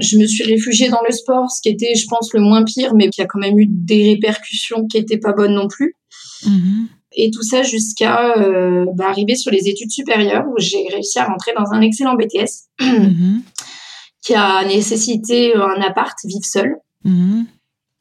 [0.00, 2.94] Je me suis réfugiée dans le sport, ce qui était, je pense, le moins pire,
[2.94, 5.96] mais qui a quand même eu des répercussions qui étaient pas bonnes non plus.
[6.44, 6.86] Mm-hmm.
[7.14, 11.26] Et tout ça jusqu'à euh, bah, arriver sur les études supérieures où j'ai réussi à
[11.26, 13.40] rentrer dans un excellent BTS mm-hmm.
[14.22, 16.76] qui a nécessité un appart, vivre seul.
[17.04, 17.44] Mm-hmm.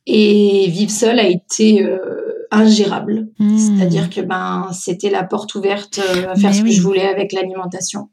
[0.08, 3.30] Et vivre seul a été euh, ingérable.
[3.40, 7.34] C'est-à-dire que ben c'était la porte ouverte euh, à faire ce que je voulais avec
[7.34, 8.10] l'alimentation.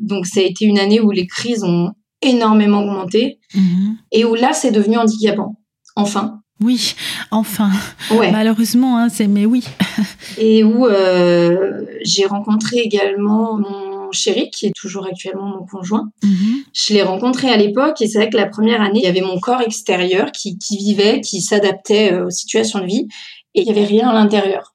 [0.00, 3.96] Donc ça a été une année où les crises ont énormément augmenté mhm.
[4.12, 5.56] et où là, c'est devenu handicapant.
[5.96, 6.40] Enfin.
[6.60, 6.94] Oui,
[7.30, 7.70] enfin.
[8.10, 8.32] Ouais.
[8.32, 9.64] Malheureusement, hein, c'est mais oui.
[10.38, 16.10] et où euh, j'ai rencontré également mon chéri, qui est toujours actuellement mon conjoint.
[16.22, 16.64] Mhm.
[16.72, 19.20] Je l'ai rencontré à l'époque et c'est vrai que la première année, il y avait
[19.20, 23.06] mon corps extérieur qui, qui vivait, qui s'adaptait euh, aux situations de vie
[23.54, 24.74] et il n'y avait rien à l'intérieur.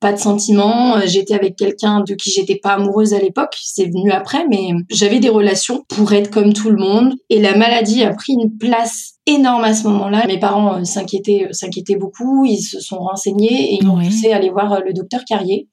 [0.00, 1.00] Pas de sentiments.
[1.06, 3.56] J'étais avec quelqu'un de qui j'étais pas amoureuse à l'époque.
[3.62, 7.14] C'est venu après, mais j'avais des relations pour être comme tout le monde.
[7.30, 10.26] Et la maladie a pris une place énorme à ce moment-là.
[10.26, 12.44] Mes parents euh, s'inquiétaient, euh, s'inquiétaient beaucoup.
[12.44, 15.68] Ils se sont renseignés et ils m'ont poussé à aller voir euh, le docteur Carrier,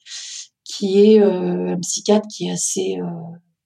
[0.63, 2.97] qui est un psychiatre qui est assez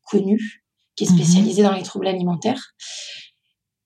[0.04, 0.65] connu,
[0.96, 1.17] qui est mhm.
[1.17, 2.74] spécialisé dans les troubles alimentaires.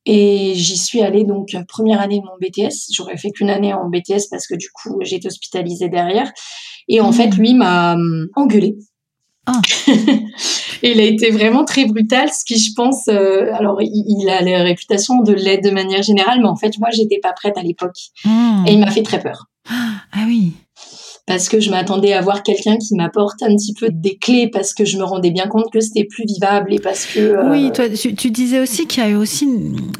[0.06, 2.92] Et j'y suis allée donc première année de mon BTS.
[2.92, 6.32] J'aurais fait qu'une année en BTS parce que du coup j'ai été hospitalisée derrière.
[6.88, 8.76] Et en fait, lui m'a hum, engueulée.
[9.46, 9.62] Ah.
[10.84, 14.64] il a été vraiment très brutal, ce qui, je pense, euh, alors il, a la
[14.64, 17.98] réputation de l'aide de manière générale, mais en fait, moi, j'étais pas prête à l'époque.
[18.24, 18.66] Hmm.
[18.68, 19.48] Et il m'a fait très peur.
[19.68, 20.54] Ah oui.
[21.28, 24.74] Parce que je m'attendais à voir quelqu'un qui m'apporte un petit peu des clés, parce
[24.74, 27.20] que je me rendais bien compte que c'était plus vivable et parce que.
[27.20, 29.48] Euh, oui, toi, tu, disais aussi qu'il y avait aussi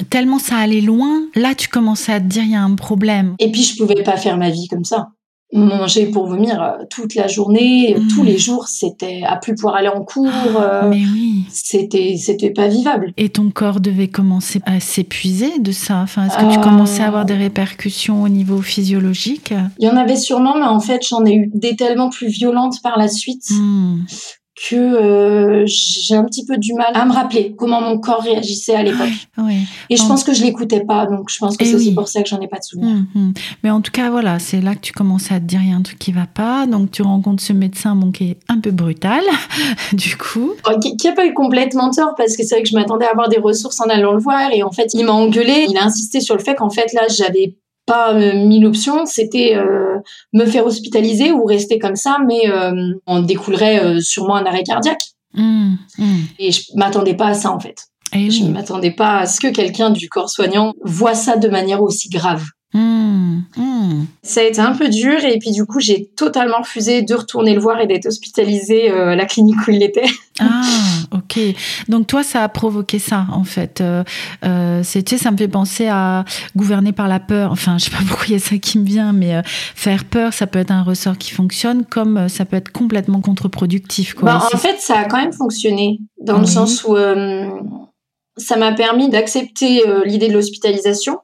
[0.10, 1.24] tellement ça allait loin.
[1.36, 3.36] Là, tu commençais à te dire il y a un problème.
[3.40, 5.10] Et puis je pouvais pas faire ma vie comme ça
[5.54, 8.08] manger pour vomir euh, toute la journée, mmh.
[8.08, 10.30] tous les jours, c'était à plus pouvoir aller en cours.
[10.32, 11.41] Ah, euh, mais oui.
[11.54, 13.14] C'était c'était pas vivable.
[13.18, 16.02] Et ton corps devait commencer à s'épuiser de ça.
[16.02, 19.54] Enfin, est-ce que tu commençais à avoir des répercussions au niveau physiologique?
[19.80, 22.82] Il y en avait sûrement, mais en fait, j'en ai eu des tellement plus violentes
[22.82, 23.50] par la suite.
[23.52, 24.02] Mmh
[24.70, 28.76] que euh, j'ai un petit peu du mal à me rappeler comment mon corps réagissait
[28.76, 29.10] à l'époque.
[29.90, 32.22] Et je pense que je l'écoutais pas, donc je pense que c'est aussi pour ça
[32.22, 32.96] que j'en ai pas de souvenir.
[32.96, 33.34] Hum, hum.
[33.64, 35.74] Mais en tout cas, voilà, c'est là que tu commences à te dire il y
[35.74, 38.60] a un truc qui va pas, donc tu rencontres ce médecin bon, qui est un
[38.60, 39.24] peu brutal,
[39.94, 40.52] du coup.
[40.98, 43.30] qui, a pas eu complètement tort, parce que c'est vrai que je m'attendais à avoir
[43.30, 46.20] des ressources en allant le voir, et en fait, il m'a engueulé, il a insisté
[46.20, 47.56] sur le fait qu'en fait, là, j'avais
[47.92, 50.00] pas euh, mille options, c'était euh,
[50.32, 55.02] me faire hospitaliser ou rester comme ça, mais euh, on découlerait sûrement un arrêt cardiaque.
[55.34, 56.20] Mmh, mmh.
[56.40, 57.88] Et je m'attendais pas à ça en fait.
[58.14, 61.36] Et eh je ne m'attendais pas à ce que quelqu'un du corps soignant voit ça
[61.38, 62.44] de manière aussi grave.
[62.74, 67.14] Mmh, ça a été un peu dur et puis du coup j'ai totalement refusé de
[67.14, 70.06] retourner le voir et d'être hospitalisée à la clinique où il était.
[70.40, 70.64] Ah
[71.12, 71.40] ok.
[71.88, 73.82] Donc toi ça a provoqué ça en fait.
[73.82, 74.04] Euh,
[74.44, 77.52] euh, c'est ça me fait penser à gouverner par la peur.
[77.52, 80.06] Enfin je sais pas pourquoi il y a ça qui me vient, mais euh, faire
[80.06, 84.16] peur ça peut être un ressort qui fonctionne comme ça peut être complètement contre-productif.
[84.22, 86.96] Bah, en fait ça a quand même fonctionné dans le sens où
[88.38, 91.20] ça m'a permis d'accepter l'idée de l'hospitalisation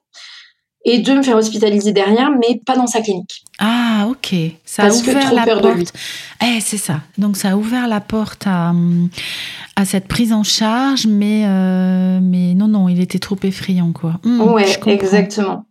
[0.86, 3.44] et de me faire hospitaliser derrière, mais pas dans sa clinique.
[3.60, 4.34] Ah, ok.
[4.64, 5.94] Ça a ouvert la porte.
[6.42, 7.02] Eh, c'est ça.
[7.18, 8.74] Donc ça a ouvert la porte à,
[9.76, 14.20] à cette prise en charge, mais euh, mais non, non, il était trop effrayant, quoi.
[14.24, 15.66] Mmh, ouais, exactement.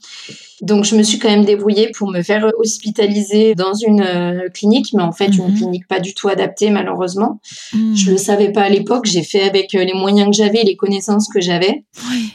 [0.63, 4.89] Donc je me suis quand même débrouillée pour me faire hospitaliser dans une euh, clinique,
[4.95, 5.55] mais en fait une mhm.
[5.55, 7.41] clinique pas du tout adaptée malheureusement.
[7.73, 10.77] Je le savais pas à l'époque, j'ai fait avec euh, les moyens que j'avais, les
[10.77, 11.85] connaissances que j'avais.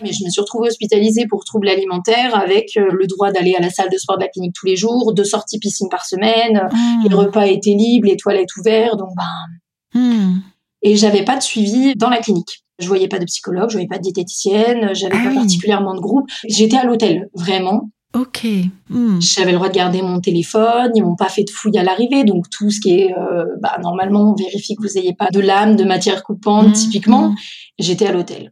[0.02, 3.62] Mais je me suis retrouvée hospitalisée pour troubles alimentaires avec euh, le droit d'aller à
[3.62, 6.70] la salle de sport de la clinique tous les jours, deux sorties piscine par semaine,
[6.72, 7.10] mhm.
[7.10, 10.42] les repas étaient libres, les toilettes ouvertes, donc ben.
[10.84, 12.64] Et j'avais pas de suivi dans la clinique.
[12.80, 16.00] Je voyais pas de psychologue, je voyais pas de diététicienne, j'avais ah pas particulièrement de
[16.00, 16.28] groupe.
[16.48, 17.90] J'étais à l'hôtel, vraiment.
[18.14, 18.46] Ok.
[18.90, 19.22] Hmm.
[19.22, 20.92] J'avais le droit de garder mon téléphone.
[20.96, 23.78] Ils m'ont pas fait de fouille à l'arrivée, donc tout ce qui est, euh, bah,
[23.82, 26.74] normalement, on vérifie que vous n'ayez pas de lame, de matière coupante, hmm.
[26.74, 27.30] typiquement.
[27.30, 27.36] Hmm.
[27.80, 28.52] J'étais à l'hôtel.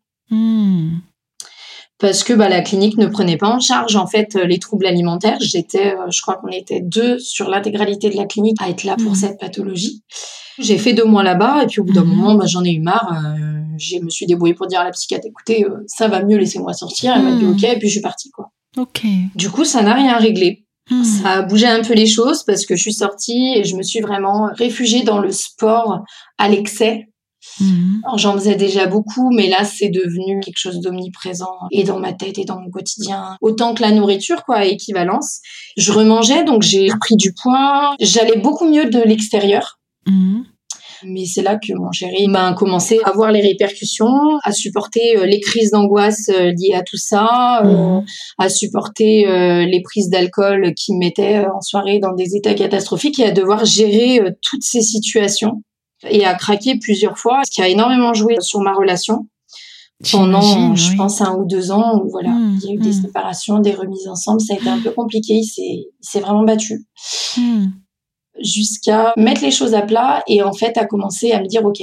[2.00, 5.38] Parce que bah, la clinique ne prenait pas en charge en fait les troubles alimentaires.
[5.42, 8.96] J'étais, euh, je crois qu'on était deux sur l'intégralité de la clinique à être là
[8.96, 10.04] pour cette pathologie.
[10.60, 12.80] J'ai fait deux mois là-bas et puis au bout d'un moment, bah, j'en ai eu
[12.80, 13.12] marre.
[13.12, 16.72] Euh, je me suis débrouillée pour dire à la psychiatre, écoutez, ça va mieux, laissez-moi
[16.72, 17.14] sortir.
[17.18, 18.52] Elle m'a dit ok, et puis je suis partie quoi.
[18.78, 19.04] Ok.
[19.36, 20.66] Du coup, ça n'a rien réglé.
[20.90, 21.04] Hmm.
[21.04, 23.84] Ça a bougé un peu les choses parce que je suis sortie et je me
[23.84, 26.04] suis vraiment réfugiée dans le sport
[26.38, 27.06] à l'excès.
[27.60, 28.02] Hmm.
[28.18, 32.38] J'en faisais déjà beaucoup, mais là, c'est devenu quelque chose d'omniprésent et dans ma tête
[32.38, 33.38] et dans mon quotidien.
[33.42, 35.40] Autant que la nourriture, quoi, équivalence.
[35.78, 37.96] Je remangeais, donc j'ai pris du poids.
[38.00, 39.80] J'allais beaucoup mieux de l'extérieur.
[40.06, 40.42] Hmm.
[41.04, 45.26] Mais c'est là que mon chéri m'a commencé à voir les répercussions, à supporter euh,
[45.26, 48.06] les crises d'angoisse euh, liées à tout ça, euh, mmh.
[48.38, 49.26] à supporter
[49.66, 53.66] les prises d'alcool qui me mettaient en soirée dans des états catastrophiques et à devoir
[53.66, 55.64] gérer toutes ces situations
[56.10, 59.28] et à craquer plusieurs fois, ce qui a énormément joué sur ma relation
[60.12, 62.90] pendant, je pense, un ou deux ans où voilà, mmh, il y a eu des
[62.90, 63.02] mmh.
[63.02, 66.86] séparations, des remises ensemble, ça a été un peu compliqué, il s'est vraiment battu
[68.42, 71.82] jusqu'à mettre les choses à plat et en fait à commencer à me dire ok,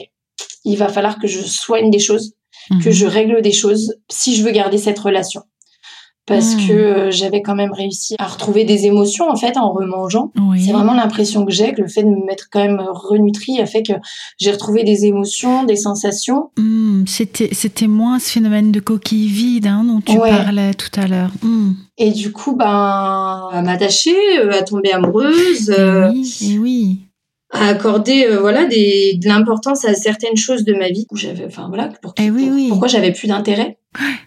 [0.65, 2.35] il va falloir que je soigne des choses,
[2.83, 2.93] que mhm.
[2.93, 5.43] je règle des choses si je veux garder cette relation.
[6.27, 6.67] Parce hmm.
[6.67, 10.33] que euh, j'avais quand même réussi à retrouver des émotions en fait en remangeant.
[10.59, 13.67] C'est vraiment l'impression que j'ai que le fait de me mettre quand même renutri a
[13.67, 13.93] fait que
[14.39, 16.51] j'ai retrouvé des émotions, des sensations.
[16.57, 21.07] Hmm, c'était c'était moins ce phénomène de coquille vide hein, dont tu parlais tout à
[21.07, 21.31] l'heure.
[21.43, 21.73] Hmm.
[21.99, 25.73] Et du coup ben à m'attacher, euh, à tomber amoureuse.
[26.13, 27.06] oui, oui
[27.57, 31.45] à accorder euh, voilà des, de l'importance à certaines choses de ma vie où j'avais
[31.47, 32.69] enfin voilà pour, eh oui, oui.
[32.69, 33.79] pourquoi j'avais plus d'intérêt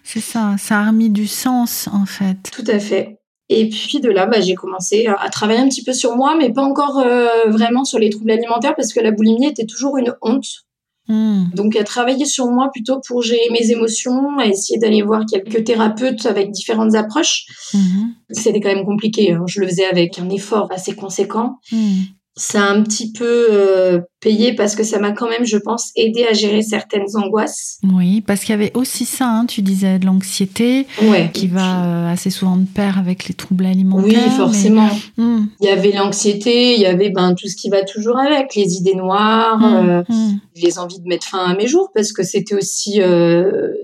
[0.02, 4.10] c'est ça ça a remis du sens en fait tout à fait et puis de
[4.10, 7.48] là bah, j'ai commencé à, travailler un petit peu sur moi mais pas encore euh,
[7.48, 10.66] vraiment sur les troubles alimentaires parce que la boulimie était toujours une honte
[11.08, 11.44] hmm.
[11.54, 15.64] donc à travailler sur moi plutôt pour gérer mes émotions à essayer d'aller voir quelques
[15.64, 18.08] thérapeutes avec différentes approches hmm.
[18.30, 19.44] c'était quand même compliqué hein.
[19.46, 22.02] je le faisais avec un effort assez conséquent hmm
[22.36, 25.90] ça a un petit peu euh, payé parce que ça m'a quand même, je pense,
[25.96, 27.78] aidé à gérer certaines angoisses.
[27.92, 30.86] Oui, parce qu'il y avait aussi ça, hein, tu disais, de l'anxiété
[31.34, 34.22] qui va euh, assez souvent de pair avec les troubles alimentaires.
[34.26, 34.88] Oui, forcément.
[35.16, 35.46] Hmm.
[35.60, 38.74] Il y avait l'anxiété, il y avait ben, tout ce qui va toujours avec, les
[38.74, 40.38] idées noires, hmm, euh, hmm.
[40.62, 43.00] les envies de mettre fin à mes jours parce que c'était aussi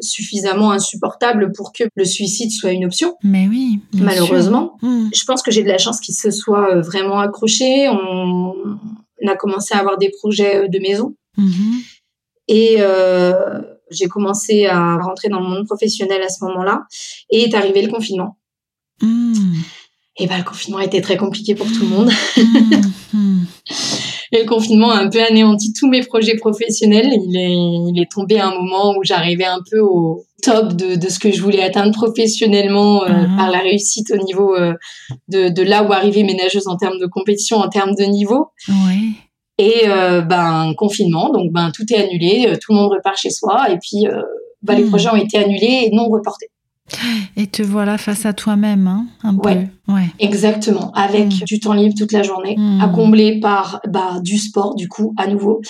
[0.01, 3.17] suffisamment insupportable pour que le suicide soit une option.
[3.23, 4.77] Mais oui, malheureusement.
[4.83, 7.89] Je pense que j'ai de la chance qu'il se soit vraiment accroché.
[7.89, 8.36] On
[9.23, 11.15] on, a commencé à avoir des projets euh, de maison.
[11.37, 11.83] Mhm.
[12.49, 16.85] Et euh, j'ai commencé à rentrer dans le monde professionnel à ce moment-là.
[17.31, 18.39] Et est arrivé le confinement.
[19.03, 19.63] Mhm.
[20.19, 22.11] Et ben, le confinement a été très compliqué pour tout le monde.
[24.33, 27.09] Et le confinement a un peu anéanti tous mes projets professionnels.
[27.13, 30.97] Il est, il est tombé à un moment où j'arrivais un peu au top de,
[30.97, 34.75] de, ce que je voulais atteindre professionnellement euh, par la réussite au niveau euh,
[35.29, 38.49] de, de, là où arrivait mes nageuses en termes de compétition, en termes de niveau.
[38.69, 39.15] Oui.
[39.59, 43.71] Et euh, ben confinement, donc ben tout est annulé, tout le monde repart chez soi
[43.71, 44.05] et puis
[44.63, 44.91] ben, les hmm.
[44.91, 46.51] projets ont été annulés et non reportés.
[47.37, 49.69] Et te voilà face à toi-même, hein, un ouais.
[49.87, 49.93] peu.
[49.93, 50.07] Ouais.
[50.19, 51.45] Exactement, avec mm.
[51.45, 52.81] du temps libre toute la journée, mm.
[52.81, 55.61] à combler par bah, du sport, du coup, à nouveau.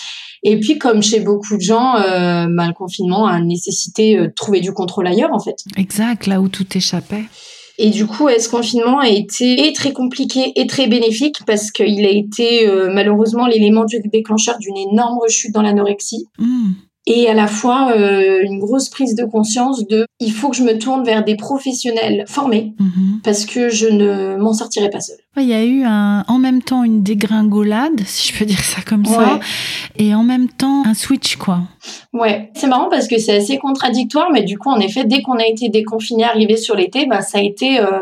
[0.42, 4.32] Et puis, comme chez beaucoup de gens, euh, bah, le confinement a nécessité euh, de
[4.32, 5.56] trouver du contrôle ailleurs, en fait.
[5.76, 7.24] Exact, là où tout échappait.
[7.78, 12.10] Et du coup, ce confinement a été très compliqué et très bénéfique parce qu'il a
[12.10, 16.26] été euh, malheureusement l'élément déclencheur d'une énorme rechute dans l'anorexie.
[16.38, 16.72] Mm
[17.06, 20.64] et à la fois euh, une grosse prise de conscience de il faut que je
[20.64, 23.20] me tourne vers des professionnels formés mhm.
[23.22, 25.18] parce que je ne m'en sortirai pas seule.
[25.36, 28.80] Il y a eu un, en même temps une dégringolade, si je peux dire ça
[28.82, 29.38] comme ça,
[29.96, 31.60] et en même temps un switch quoi.
[32.12, 35.38] Ouais, c'est marrant parce que c'est assez contradictoire, mais du coup en effet dès qu'on
[35.38, 38.00] a été déconfiné, arrivé sur l'été, bah ça a été euh,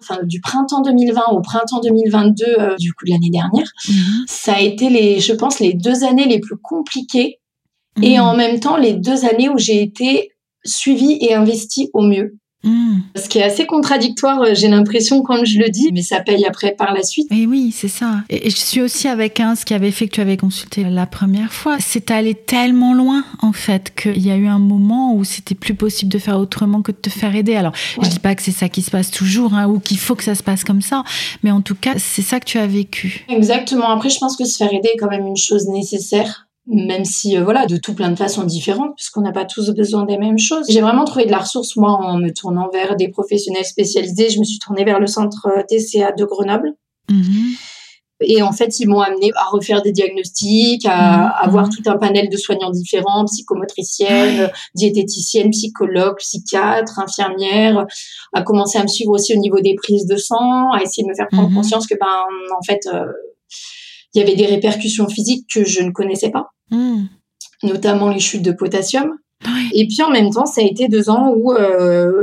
[0.00, 4.24] enfin du printemps 2020 au printemps 2022 euh, du coup de l'année dernière, mhm.
[4.26, 7.37] ça a été les, je pense les deux années les plus compliquées
[8.02, 8.20] et mm.
[8.20, 10.30] en même temps les deux années où j'ai été
[10.64, 12.38] suivie et investie au mieux.
[12.64, 12.98] Mm.
[13.14, 16.44] Ce qui est assez contradictoire, euh, j'ai l'impression quand je le dis, mais ça paye
[16.44, 17.28] après par la suite.
[17.30, 18.22] Et oui, c'est ça.
[18.28, 21.06] Et je suis aussi avec un, ce qui avait fait que tu avais consulté la
[21.06, 21.76] première fois.
[21.78, 25.74] C'est allé tellement loin, en fait, qu'il y a eu un moment où c'était plus
[25.74, 27.54] possible de faire autrement que de te faire aider.
[27.54, 30.16] Alors, je dis pas que c'est ça qui se passe toujours, hein, ou qu'il faut
[30.16, 31.04] que ça se passe comme ça,
[31.44, 33.24] mais en tout cas, c'est ça que tu as vécu.
[33.28, 33.88] Exactement.
[33.88, 37.36] Après, je pense que se faire aider est quand même une chose nécessaire même si
[37.36, 40.38] euh, voilà de tout plein de façons différentes puisqu'on n'a pas tous besoin des mêmes
[40.38, 40.66] choses.
[40.68, 44.30] J'ai vraiment trouvé de la ressource moi en me tournant vers des professionnels spécialisés.
[44.30, 46.74] Je me suis tournée vers le centre euh, TCA de Grenoble.
[47.10, 47.56] Mm-hmm.
[48.20, 52.28] Et en fait, ils m'ont amené à refaire des diagnostics, à, avoir tout un panel
[52.28, 57.86] de soignants différents, psychomotriciennes, diététiciennes, psychologues, psychiatres, infirmières,
[58.32, 61.08] à commencer à me suivre aussi au niveau des prises de sang, à essayer de
[61.08, 61.54] me faire prendre mm-hmm.
[61.54, 62.06] conscience que ben
[62.58, 63.06] en fait euh,
[64.14, 66.48] il y avait des répercussions physiques que je ne connaissais pas.
[66.70, 67.06] Hmm.
[67.62, 69.18] notamment les chutes de potassium.
[69.72, 72.22] Et puis en même temps, ça a été deux ans où euh,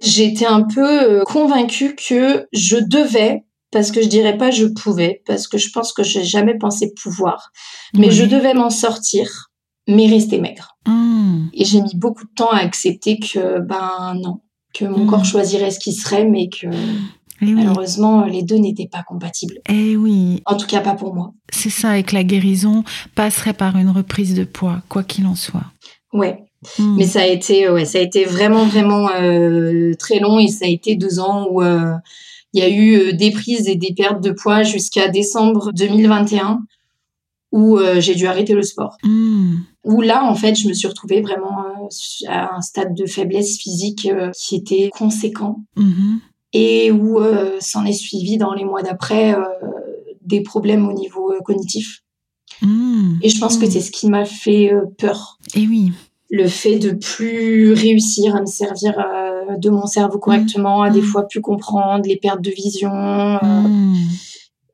[0.00, 5.22] j'étais un peu euh, convaincue que je devais, parce que je dirais pas je pouvais,
[5.26, 7.50] parce que je pense que j'ai jamais pensé pouvoir,
[7.94, 9.50] mais je devais m'en sortir,
[9.86, 10.76] mais rester maigre.
[10.86, 11.46] Hmm.
[11.52, 14.40] Et j'ai mis beaucoup de temps à accepter que ben non,
[14.72, 15.10] que mon hmm.
[15.10, 16.66] corps choisirait ce qui serait, mais que
[17.40, 19.58] eh Malheureusement, les deux n'étaient pas compatibles.
[19.68, 20.42] Eh oui.
[20.46, 21.32] En tout cas, pas pour moi.
[21.52, 25.34] C'est ça, et que la guérison passerait par une reprise de poids, quoi qu'il en
[25.34, 25.64] soit.
[26.12, 26.44] Ouais.
[26.78, 26.96] Hmm.
[26.96, 30.64] Mais ça a été, ouais, ça a été vraiment, vraiment euh, très long et ça
[30.64, 31.92] a été deux ans où euh,
[32.52, 36.60] il y a eu euh, des prises et des pertes de poids jusqu'à décembre 2021
[37.52, 38.96] où j'ai dû arrêter le sport.
[39.04, 39.58] Hmm.
[39.84, 41.86] Où là, en fait, je me suis retrouvée vraiment
[42.26, 45.62] à un stade de faiblesse physique qui était conséquent.
[45.76, 46.18] Mm-hmm
[46.54, 49.42] et où euh, s'en est suivi dans les mois d'après euh,
[50.22, 52.02] des problèmes au niveau euh, cognitif.
[52.62, 53.18] Mmh.
[53.20, 53.70] Et je pense que mmh.
[53.70, 55.38] c'est ce qui m'a fait peur.
[55.54, 55.92] Et oui.
[56.30, 61.02] le fait de plus réussir à me servir euh, de mon cerveau correctement, à des
[61.02, 62.92] fois plus comprendre, les pertes de vision.
[62.92, 63.94] Euh.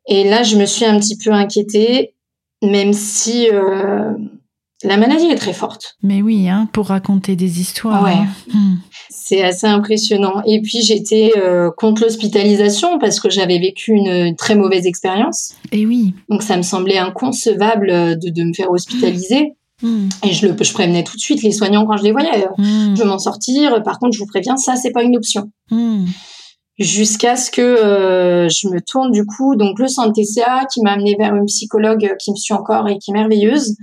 [0.07, 2.15] Et là, je me suis un petit peu inquiétée,
[2.63, 4.13] même si euh,
[4.85, 5.97] la maladie est très forte.
[6.03, 8.05] Mais oui, hein, pour raconter des histoires.
[8.05, 8.27] Ouais.
[8.55, 8.77] Hein.
[9.11, 10.43] C'est assez impressionnant.
[10.47, 11.33] Et puis j'étais
[11.77, 15.55] contre l'hospitalisation parce que j'avais vécu une, très mauvaise expérience.
[15.73, 16.15] Et oui.
[16.29, 17.89] Donc ça me semblait inconcevable
[18.19, 19.55] de, de me faire hospitaliser.
[19.83, 20.09] Hmm.
[20.23, 22.47] Et je, le, je prévenais tout de suite les soignants quand je les voyais.
[22.59, 22.95] Hmm.
[22.95, 23.83] Je vais m'en sortir.
[23.83, 25.51] Par contre, je vous préviens, ça, c'est pas une option.
[25.71, 26.05] Hmm.
[26.79, 30.93] Jusqu'à ce que euh, je me tourne du coup, donc le centre TCA qui m'a
[30.93, 33.77] amené vers une psychologue qui me suit encore et qui est merveilleuse.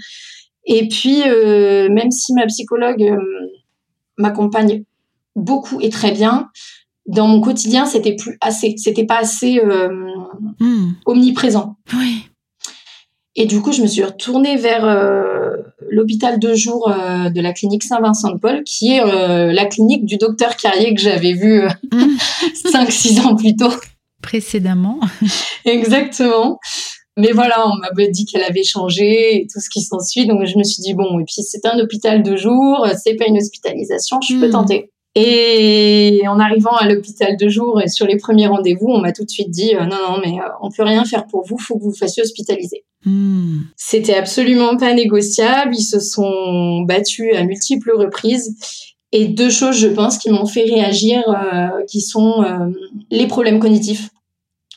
[0.65, 3.19] Et puis, euh, même si ma psychologue euh,
[4.17, 4.83] m'accompagne
[5.37, 6.49] beaucoup et très bien,
[7.05, 8.75] dans mon quotidien, c'était plus assez.
[8.77, 9.61] C'était pas assez
[11.05, 11.77] omniprésent.
[11.93, 12.25] Oui.
[13.39, 15.51] Et du coup, je me suis retournée vers euh,
[15.91, 20.57] l'hôpital de jour euh, de la clinique Saint-Vincent-de-Paul, qui est euh, la clinique du docteur
[20.57, 21.61] Carrier que j'avais vu
[22.65, 23.71] 5-6 ans plus tôt.
[24.23, 24.99] Précédemment.
[25.65, 26.59] Exactement.
[27.15, 30.25] Mais voilà, on m'avait dit qu'elle avait changé et tout ce qui s'ensuit.
[30.25, 33.27] Donc je me suis dit, bon, et puis c'est un hôpital de jour, c'est pas
[33.27, 34.51] une hospitalisation, je peux hmm.
[34.51, 34.91] tenter.
[35.19, 39.23] Et en arrivant à l'hôpital de jour et sur les premiers rendez-vous, on m'a tout
[39.23, 41.89] de suite dit non non mais on peut rien faire pour vous, faut que vous
[41.89, 42.85] vous fassiez hospitaliser.
[43.03, 43.61] Hmm.
[43.75, 45.75] C'était absolument pas négociable.
[45.75, 48.55] Ils se sont battus à multiples reprises.
[49.11, 52.67] Et deux choses, je pense, qui m'ont fait réagir, euh, qui sont euh,
[53.09, 54.09] les problèmes cognitifs.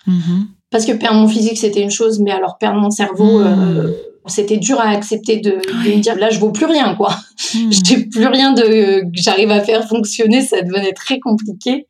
[0.07, 0.47] Mm-hmm.
[0.71, 3.95] Parce que perdre mon physique, c'était une chose, mais alors perdre mon cerveau, euh, hmm.
[4.31, 7.15] C'était dur à accepter de, me dire là, je vaux plus rien, quoi.
[7.55, 7.71] Mm.
[7.85, 11.87] J'ai plus rien de que j'arrive à faire fonctionner, ça devenait très compliqué.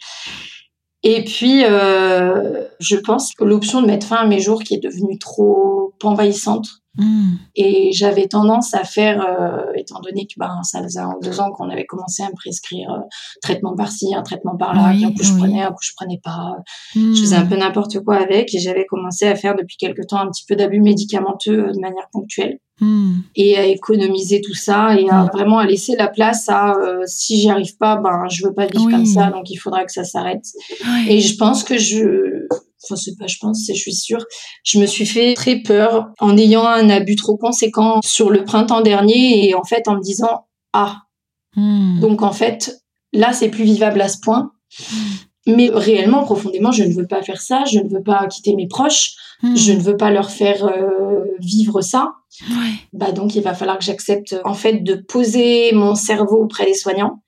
[1.03, 4.83] Et puis, euh, je pense que l'option de mettre fin à mes jours qui est
[4.83, 6.80] devenue trop envahissante.
[6.99, 7.37] Hmm.
[7.55, 11.39] Et j'avais tendance à faire, euh, étant donné que ben, ça faisait un ou deux
[11.39, 12.99] ans qu'on avait commencé à me prescrire euh,
[13.43, 16.57] traitement par-ci, un traitement par-là, un coup je prenais, un coup je prenais pas.
[16.95, 17.49] Je faisais un hmm.
[17.49, 20.57] peu n'importe quoi avec et j'avais commencé à faire depuis quelque temps un petit peu
[20.57, 22.59] d'abus médicamenteux euh, de manière ponctuelle.
[22.83, 23.19] Hmm.
[23.37, 27.39] et à économiser tout ça et à vraiment à laisser la place à euh, si
[27.39, 30.03] j'y arrive pas ben je veux pas vivre comme ça donc il faudra que ça
[30.03, 30.47] s'arrête
[31.07, 32.47] et je pense que je
[32.83, 34.25] enfin c'est pas je pense c'est je suis sûre
[34.65, 38.81] je me suis fait très peur en ayant un abus trop conséquent sur le printemps
[38.81, 41.03] dernier et en fait en me disant ah
[41.57, 42.01] hmm.
[42.01, 44.53] donc en fait là c'est plus vivable à ce point
[45.47, 48.67] mais réellement, profondément, je ne veux pas faire ça, je ne veux pas quitter mes
[48.67, 49.13] proches,
[49.43, 49.57] hmm.
[49.57, 52.13] je ne veux pas leur faire euh, vivre ça.
[52.93, 56.75] Bah donc, il va falloir que j'accepte en fait de poser mon cerveau auprès des
[56.75, 57.23] soignants.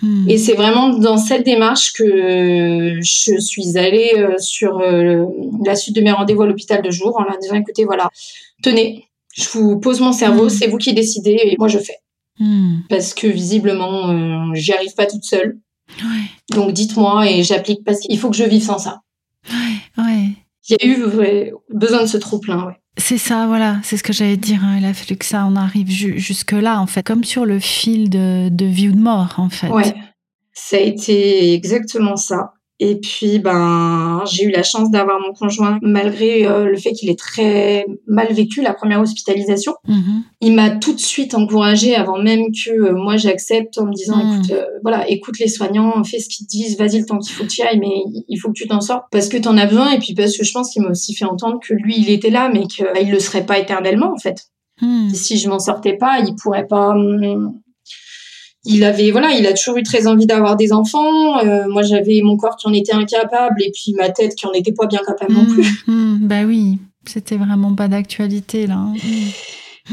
[0.00, 0.28] Hmm.
[0.28, 5.24] Et c'est vraiment dans cette démarche que je suis allée euh, sur euh,
[5.64, 8.10] la suite de mes rendez-vous à l'hôpital de jour en leur disant écoutez, voilà,
[8.62, 10.50] tenez, je vous pose mon cerveau, hmm.
[10.50, 11.96] c'est vous qui décidez et moi je fais.
[12.88, 15.58] Parce que visiblement, j'y arrive pas toute seule.
[16.50, 19.00] Donc dites-moi et j'applique parce qu'il faut que je vive sans ça.
[19.50, 20.28] Ouais, ouais.
[20.68, 22.74] Il y a eu besoin de ce trop-plein, ouais.
[22.98, 24.60] C'est ça, voilà, c'est ce que j'allais dire.
[24.64, 24.78] Hein.
[24.78, 28.48] Il a fallu que ça on arrive jusque-là, en fait, comme sur le fil de,
[28.48, 29.68] de vie ou de mort, en fait.
[29.68, 29.94] Ouais,
[30.52, 32.52] ça a été exactement ça.
[32.80, 37.10] Et puis, ben, j'ai eu la chance d'avoir mon conjoint, malgré euh, le fait qu'il
[37.10, 39.74] est très mal vécu la première hospitalisation.
[39.88, 40.22] Mm-hmm.
[40.42, 44.16] Il m'a tout de suite encouragée avant même que euh, moi j'accepte en me disant,
[44.16, 44.20] mm.
[44.20, 47.34] écoute, euh, voilà, écoute les soignants, fais ce qu'ils te disent, vas-y le temps qu'il
[47.34, 49.58] faut que tu ailles, mais il faut que tu t'en sortes parce que tu en
[49.58, 51.96] as besoin et puis parce que je pense qu'il m'a aussi fait entendre que lui,
[51.98, 54.46] il était là, mais qu'il le serait pas éternellement en fait.
[54.80, 55.10] Mm.
[55.10, 57.58] Si je m'en sortais pas, il pourrait pas hum,
[58.64, 61.38] il avait voilà, il a toujours eu très envie d'avoir des enfants.
[61.38, 64.52] Euh, moi, j'avais mon corps qui en était incapable et puis ma tête qui en
[64.52, 65.66] était pas bien capable non plus.
[65.86, 68.76] Mmh, mmh, bah oui, c'était vraiment pas d'actualité là.
[68.76, 68.94] Hein.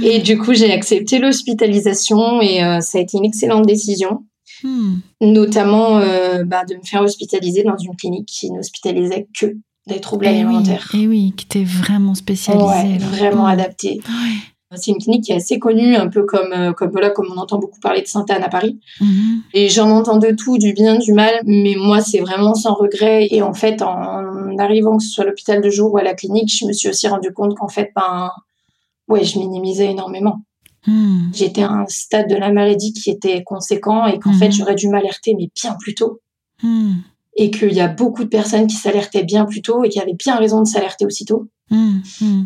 [0.04, 4.26] Et du coup, j'ai accepté l'hospitalisation et euh, ça a été une excellente décision.
[4.64, 4.96] Mmh.
[5.22, 9.48] Notamment euh, bah, de me faire hospitaliser dans une clinique qui n'hospitalisait que
[9.88, 10.90] des troubles et eh alimentaires.
[10.94, 12.66] et oui, qui était vraiment spécialisée.
[12.66, 14.02] Ouais, vraiment adaptée.
[14.76, 17.38] C'est une clinique qui est assez connue, un peu comme, euh, comme, voilà, comme on
[17.38, 18.80] entend beaucoup parler de Sainte-Anne à Paris.
[19.02, 19.42] Mhm.
[19.54, 23.28] Et j'en entends de tout, du bien, du mal, mais moi, c'est vraiment sans regret.
[23.32, 26.14] Et en fait, en arrivant, que ce soit à l'hôpital de jour ou à la
[26.14, 28.30] clinique, je me suis aussi rendu compte qu'en fait, ben,
[29.08, 30.42] ouais, je minimisais énormément.
[30.88, 31.32] Mhm.
[31.34, 34.54] J'étais à un stade de la maladie qui était conséquent et qu'en fait, mhm.
[34.54, 36.22] j'aurais dû m'alerter, mais bien plus tôt
[37.36, 40.14] et qu'il y a beaucoup de personnes qui s'alertaient bien plus tôt et qui avaient
[40.14, 41.50] bien raison de s'alerter aussitôt.
[41.72, 42.44] Mmh, mmh.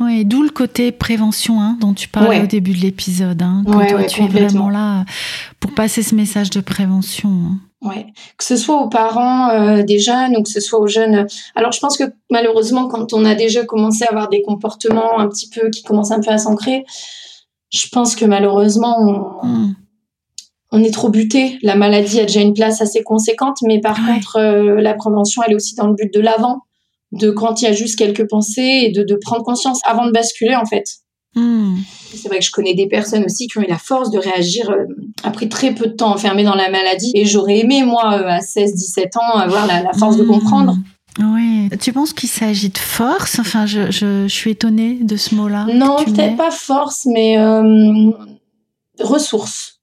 [0.00, 3.42] Oui, d'où le côté prévention hein, dont tu parlais au début de l'épisode.
[3.42, 5.04] Hein, quand toi, tu es vraiment là
[5.58, 7.30] pour passer ce message de prévention.
[7.30, 7.58] Hein.
[7.82, 8.06] Ouais,
[8.38, 11.26] que ce soit aux parents euh, des jeunes ou que ce soit aux jeunes.
[11.56, 15.28] Alors, je pense que malheureusement, quand on a déjà commencé à avoir des comportements un
[15.28, 16.84] petit peu qui commencent un peu à s'ancrer,
[17.72, 18.96] je pense que malheureusement,
[19.42, 19.74] on, mmh
[20.72, 21.58] on est trop buté.
[21.62, 25.52] La maladie a déjà une place assez conséquente, mais par contre, euh, la prévention, elle
[25.52, 26.62] est aussi dans le but de l'avant,
[27.12, 30.12] de quand il y a juste quelques pensées et de, de prendre conscience avant de
[30.12, 30.84] basculer, en fait.
[31.34, 31.76] Hmm.
[32.14, 34.70] C'est vrai que je connais des personnes aussi qui ont eu la force de réagir
[34.70, 34.84] euh,
[35.22, 37.10] après très peu de temps enfermées dans la maladie.
[37.14, 40.28] Et j'aurais aimé, moi, euh, à 16-17 ans, avoir la, force de hmm.
[40.28, 40.76] comprendre.
[41.18, 41.68] Oui.
[41.80, 43.38] Tu penses qu'il s'agit de force?
[43.38, 45.66] Enfin, je, je, suis étonnée de ce mot-là.
[45.72, 47.36] Non, peut-être pas force, mais
[49.00, 49.80] ressources.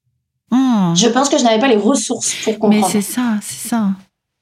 [0.50, 0.94] Hmm.
[0.94, 2.86] Je pense que je n'avais pas les ressources pour comprendre.
[2.86, 3.90] Mais c'est ça, c'est ça.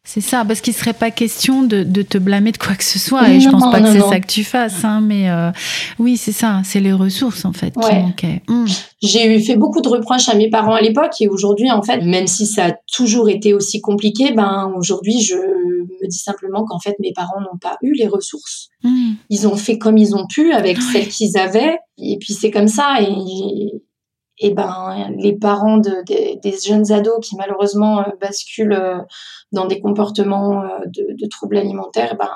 [0.08, 2.98] C'est ça, parce qu'il ne serait pas question de, te blâmer de quoi que ce
[2.98, 3.28] soit.
[3.28, 4.82] Et je pense pas que c'est ça que tu fasses.
[4.82, 5.50] Hein, mais euh,
[5.98, 6.62] oui, c'est ça.
[6.64, 8.40] C'est les ressources, en fait, qui manquaient.
[8.48, 8.64] Hmm.
[9.02, 11.12] J'ai eu fait beaucoup de reproches à mes parents à l'époque.
[11.20, 15.34] Et aujourd'hui, en fait, même si ça a toujours été aussi compliqué, ben, aujourd'hui, je
[15.36, 18.70] me dis simplement qu'en fait, mes parents n'ont pas eu les ressources.
[18.82, 19.12] Hmm.
[19.28, 21.76] Ils ont fait comme ils ont pu avec celles qu'ils avaient.
[21.98, 23.02] Et puis, c'est comme ça.
[23.02, 23.82] Et
[24.40, 28.98] et ben les parents de, des jeunes ados qui malheureusement euh, basculent euh,
[29.52, 32.30] dans des comportements euh, de, troubles alimentaires ben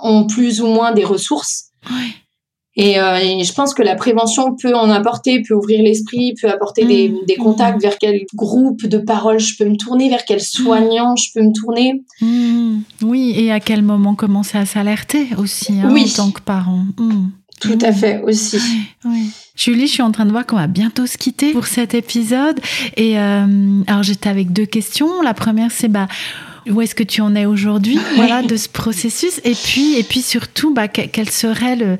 [0.00, 1.70] ont plus ou moins des ressources.
[2.74, 7.10] Et, je pense que la prévention peut en apporter peut ouvrir l'esprit peut apporter des,
[7.10, 7.26] mmh.
[7.26, 11.28] des, contacts vers quel groupe de paroles je peux me tourner vers quel soignant je
[11.34, 12.02] peux me tourner.
[12.22, 12.78] Mmh.
[13.02, 16.84] oui et à quel moment commencer à s'alerter aussi hein, en tant que parent.
[16.98, 17.28] Mmh.
[17.60, 18.58] Tout à fait aussi.
[19.64, 22.58] Julie, je suis en train de voir qu'on va bientôt se quitter pour cet épisode.
[22.96, 23.46] Et euh,
[23.86, 25.22] alors j'étais avec deux questions.
[25.22, 26.08] La première, c'est bah
[26.68, 29.40] où est-ce que tu en es aujourd'hui voilà de ce processus?
[29.44, 31.96] Et puis et puis surtout bah, quel serait le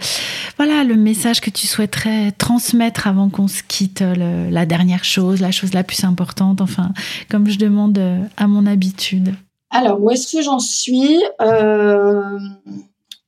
[0.57, 5.53] voilà le message que tu souhaiterais transmettre avant qu'on se quitte la dernière chose la
[5.53, 6.91] chose la plus importante enfin
[7.31, 9.37] comme je demande euh, à mon habitude?
[9.71, 11.23] Alors où est-ce que j'en suis?
[11.41, 12.39] Euh,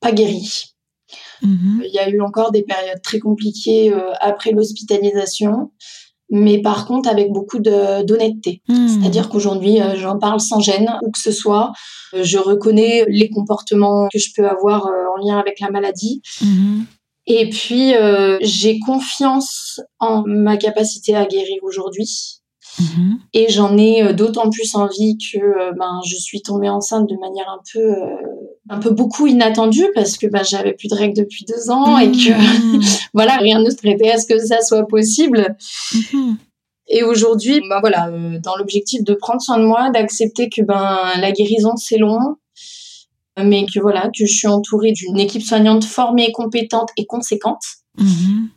[0.01, 0.74] pas guérie
[1.45, 1.83] Mhm.
[1.85, 5.71] Il y a eu encore des périodes très compliquées euh, après l'hospitalisation,
[6.29, 8.61] mais par contre avec beaucoup d'honnêteté.
[8.67, 8.87] Mhm.
[8.87, 11.71] C'est-à-dire qu'aujourd'hui, euh, j'en parle sans gêne, où que ce soit.
[12.13, 16.21] Euh, je reconnais les comportements que je peux avoir en lien avec la maladie.
[16.41, 16.85] Mhm.
[17.27, 17.93] Et puis,
[18.41, 22.41] j'ai confiance en ma capacité à guérir aujourd'hui.
[23.33, 27.61] Et j'en ai d'autant plus envie que ben, je suis tombée enceinte de manière un
[27.73, 27.95] peu
[28.69, 32.11] un peu beaucoup inattendu parce que bah, j'avais plus de règles depuis deux ans et
[32.11, 32.81] que mmh.
[33.13, 35.55] voilà rien ne se prêtait à ce que ça soit possible.
[36.13, 36.33] Mmh.
[36.87, 40.99] Et aujourd'hui, bah voilà, euh, dans l'objectif de prendre soin de moi, d'accepter que ben
[41.19, 42.35] la guérison c'est long,
[43.43, 47.63] mais que voilà que je suis entourée d'une équipe soignante formée, compétente et conséquente.
[47.97, 48.47] Mmh.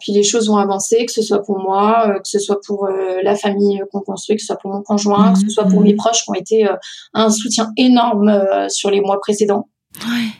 [0.00, 2.86] Puis les choses vont avancer, que ce soit pour moi, euh, que ce soit pour
[2.86, 5.80] euh, la famille qu'on construit, que ce soit pour mon conjoint, que ce soit pour
[5.80, 5.86] mhm.
[5.86, 6.74] mes proches qui ont été euh,
[7.14, 8.32] un soutien énorme
[8.68, 9.68] sur les mois précédents.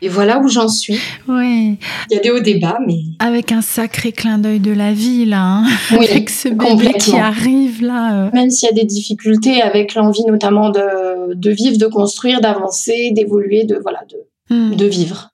[0.03, 0.99] Et voilà où j'en suis.
[1.29, 1.79] Ouais.
[2.11, 5.27] Il y a des hauts débats, mais avec un sacré clin d'œil de la vie
[5.27, 5.67] là, hein.
[5.93, 8.31] avec ce bébé qui arrive là.
[8.33, 13.13] Même s'il y a des difficultés, avec l'envie notamment de, de vivre, de construire, d'avancer,
[13.13, 14.17] d'évoluer, de voilà, de
[14.51, 14.75] Hmm.
[14.75, 15.31] de vivre.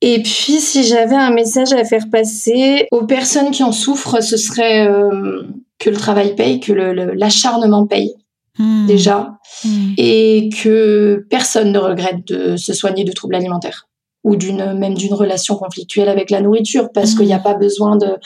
[0.00, 4.36] Et puis, si j'avais un message à faire passer aux personnes qui en souffrent, ce
[4.36, 5.42] serait euh,
[5.80, 8.14] que le travail paye, que l'acharnement paye.
[8.58, 8.86] Hmm.
[8.86, 9.32] déjà,
[9.64, 9.92] hmm.
[9.98, 13.86] et que personne ne regrette de se soigner de troubles alimentaires
[14.24, 17.96] ou d'une même d'une relation conflictuelle avec la nourriture, parce qu'il n'y a pas besoin
[17.96, 18.16] de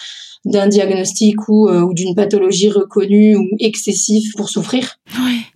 [0.47, 4.97] d'un diagnostic ou, euh, ou d'une pathologie reconnue ou excessive pour souffrir.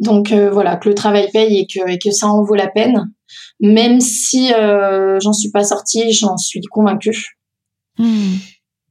[0.01, 2.69] Donc euh, voilà, que le travail paye et que, et que ça en vaut la
[2.69, 3.11] peine
[3.61, 7.39] même si euh, j'en suis pas sortie, j'en suis convaincue.
[7.99, 8.35] Hmm.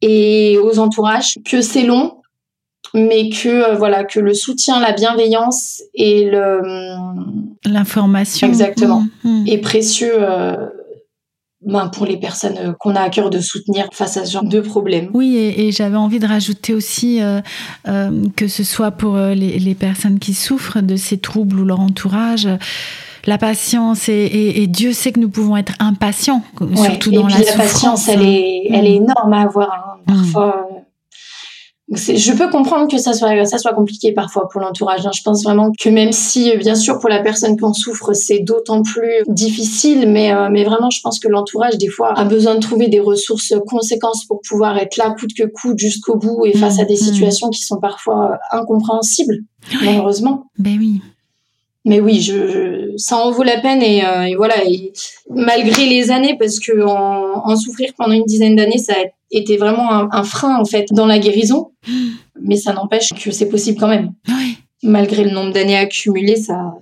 [0.02, 2.18] Et aux entourages, que c'est long,
[2.94, 6.62] mais que euh, voilà que le soutien, la bienveillance et le
[7.66, 9.48] l'information exactement hmm, hmm.
[9.48, 10.14] est précieux.
[11.68, 14.44] Euh, ben, pour les personnes qu'on a à cœur de soutenir face à ce genre
[14.44, 15.10] de problème.
[15.14, 17.20] Oui, et, j'avais envie de rajouter aussi
[18.36, 22.48] que ce soit pour les, les, personnes qui souffrent de ces troubles ou leur entourage,
[23.26, 26.44] la patience et, Dieu sait que nous pouvons être impatients,
[26.76, 29.04] surtout dans la, la patience, elle est, elle est mm.
[29.04, 30.00] énorme à avoir.
[30.08, 30.16] Hein, mm.
[30.16, 30.80] parfois, euh,
[31.96, 35.06] je peux comprendre que ça soit, ça soit compliqué parfois pour l'entourage.
[35.06, 35.12] Hein.
[35.16, 38.14] Je pense vraiment que même si, euh, bien sûr, pour la personne qui en souffre,
[38.14, 42.26] c'est d'autant plus difficile, mais, euh, mais vraiment, je pense que l'entourage, des fois, a
[42.26, 46.46] besoin de trouver des ressources conséquences pour pouvoir être là, coûte que coûte, jusqu'au bout,
[46.46, 46.98] et face à des mm.
[46.98, 49.40] situations qui sont parfois incompréhensibles,
[49.84, 50.46] malheureusement.
[50.58, 51.02] Ben oui
[51.86, 54.64] mais oui, je, ça en vaut la peine et, euh, voilà.
[54.66, 54.94] Et
[55.30, 59.12] malgré les années, parce que en, souffrir pendant une dizaine d'années, ça a été
[59.58, 61.72] vraiment un, frein en fait dans la guérison.
[62.42, 64.14] Mais ça n'empêche que c'est possible quand même.
[64.82, 66.74] Malgré le nombre d'années accumulées, ça,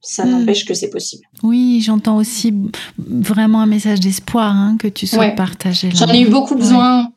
[0.00, 0.30] ça hmm.
[0.30, 1.24] n'empêche que c'est possible.
[1.42, 2.52] Oui, j'entends aussi
[2.98, 5.90] vraiment un message d'espoir hein, que tu souhaites partager.
[5.94, 7.10] J'en ai eu beaucoup besoin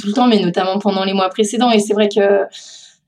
[0.00, 1.70] tout le temps, mais notamment pendant les mois précédents.
[1.70, 2.20] Et c'est vrai que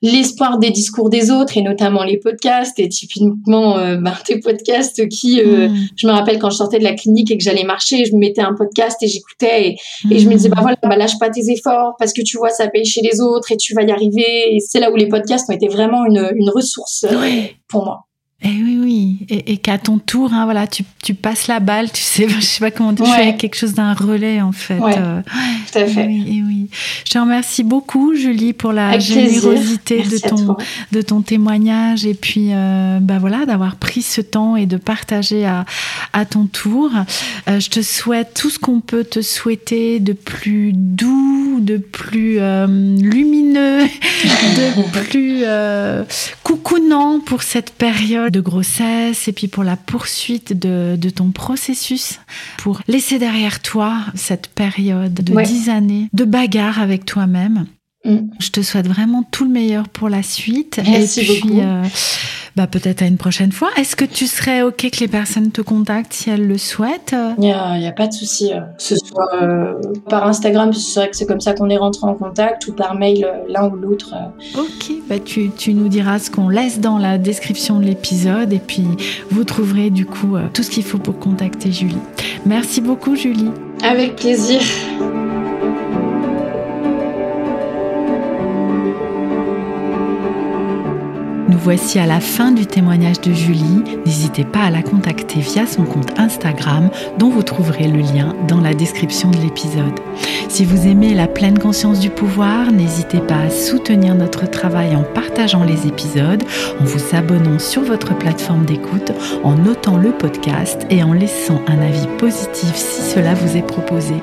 [0.02, 5.08] l'espoir des discours des autres et notamment les podcasts et typiquement euh, ben, tes podcasts
[5.08, 5.76] qui euh, mm.
[5.96, 8.18] je me rappelle quand je sortais de la clinique et que j'allais marcher je me
[8.18, 9.76] mettais un podcast et j'écoutais
[10.10, 12.50] et, je me disais bah voilà bah lâche pas tes efforts parce que tu vois
[12.50, 15.08] ça paye chez les autres et tu vas y arriver et c'est là où les
[15.08, 17.06] podcasts ont été vraiment une, une ressource
[17.68, 18.07] pour moi
[18.40, 21.90] et eh oui, oui, et, qu'à ton tour, hein, voilà, tu, tu, passes la balle,
[21.90, 24.78] tu sais, je sais pas comment tu fais quelque chose d'un relais en fait.
[24.78, 25.22] Ouais, euh,
[25.72, 26.06] tout à fait.
[26.06, 26.68] Oui, et oui.
[27.04, 30.56] Je te remercie beaucoup, Julie, pour la générosité de ton,
[30.92, 35.44] de ton témoignage et puis, euh, bah voilà, d'avoir pris ce temps et de partager
[35.44, 35.64] à,
[36.12, 36.92] à ton tour.
[37.48, 42.38] Euh, je te souhaite tout ce qu'on peut te souhaiter de plus doux, de plus
[42.38, 45.44] lumineux, de plus
[46.42, 52.20] coucounant pour cette période de grossesse et puis pour la poursuite de, ton processus,
[52.58, 57.66] pour laisser derrière toi cette période de dix années de bagarre avec toi-même.
[58.04, 58.30] Mm.
[58.38, 60.80] Je te souhaite vraiment tout le meilleur pour la suite.
[60.84, 61.58] Merci beaucoup.
[61.58, 61.84] Euh,
[62.58, 63.68] bah, peut-être à une prochaine fois.
[63.76, 67.44] Est-ce que tu serais OK que les personnes te contactent si elles le souhaitent Il
[67.44, 68.52] n'y a, pas de souci.
[68.52, 69.74] Euh, que ce soit euh,
[70.10, 72.96] par Instagram, c'est vrai que c'est comme ça qu'on est rentré en contact, ou par
[72.96, 74.12] mail, euh, l'un ou l'autre.
[74.56, 78.58] Ok, bah, tu, tu nous diras ce qu'on laisse dans la description de l'épisode, et
[78.58, 78.88] puis
[79.30, 81.94] vous trouverez du coup tout ce qu'il faut pour contacter Julie.
[82.44, 83.52] Merci beaucoup, Julie.
[83.84, 84.60] Avec plaisir.
[91.48, 93.82] Nous voici à la fin du témoignage de Julie.
[94.04, 98.60] N'hésitez pas à la contacter via son compte Instagram dont vous trouverez le lien dans
[98.60, 99.98] la description de l'épisode.
[100.50, 105.02] Si vous aimez la pleine conscience du pouvoir, n'hésitez pas à soutenir notre travail en
[105.02, 106.42] partageant les épisodes,
[106.80, 111.80] en vous abonnant sur votre plateforme d'écoute, en notant le podcast et en laissant un
[111.80, 114.14] avis positif si cela vous est proposé.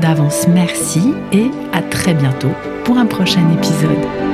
[0.00, 2.50] D'avance, merci et à très bientôt
[2.84, 4.31] pour un prochain épisode.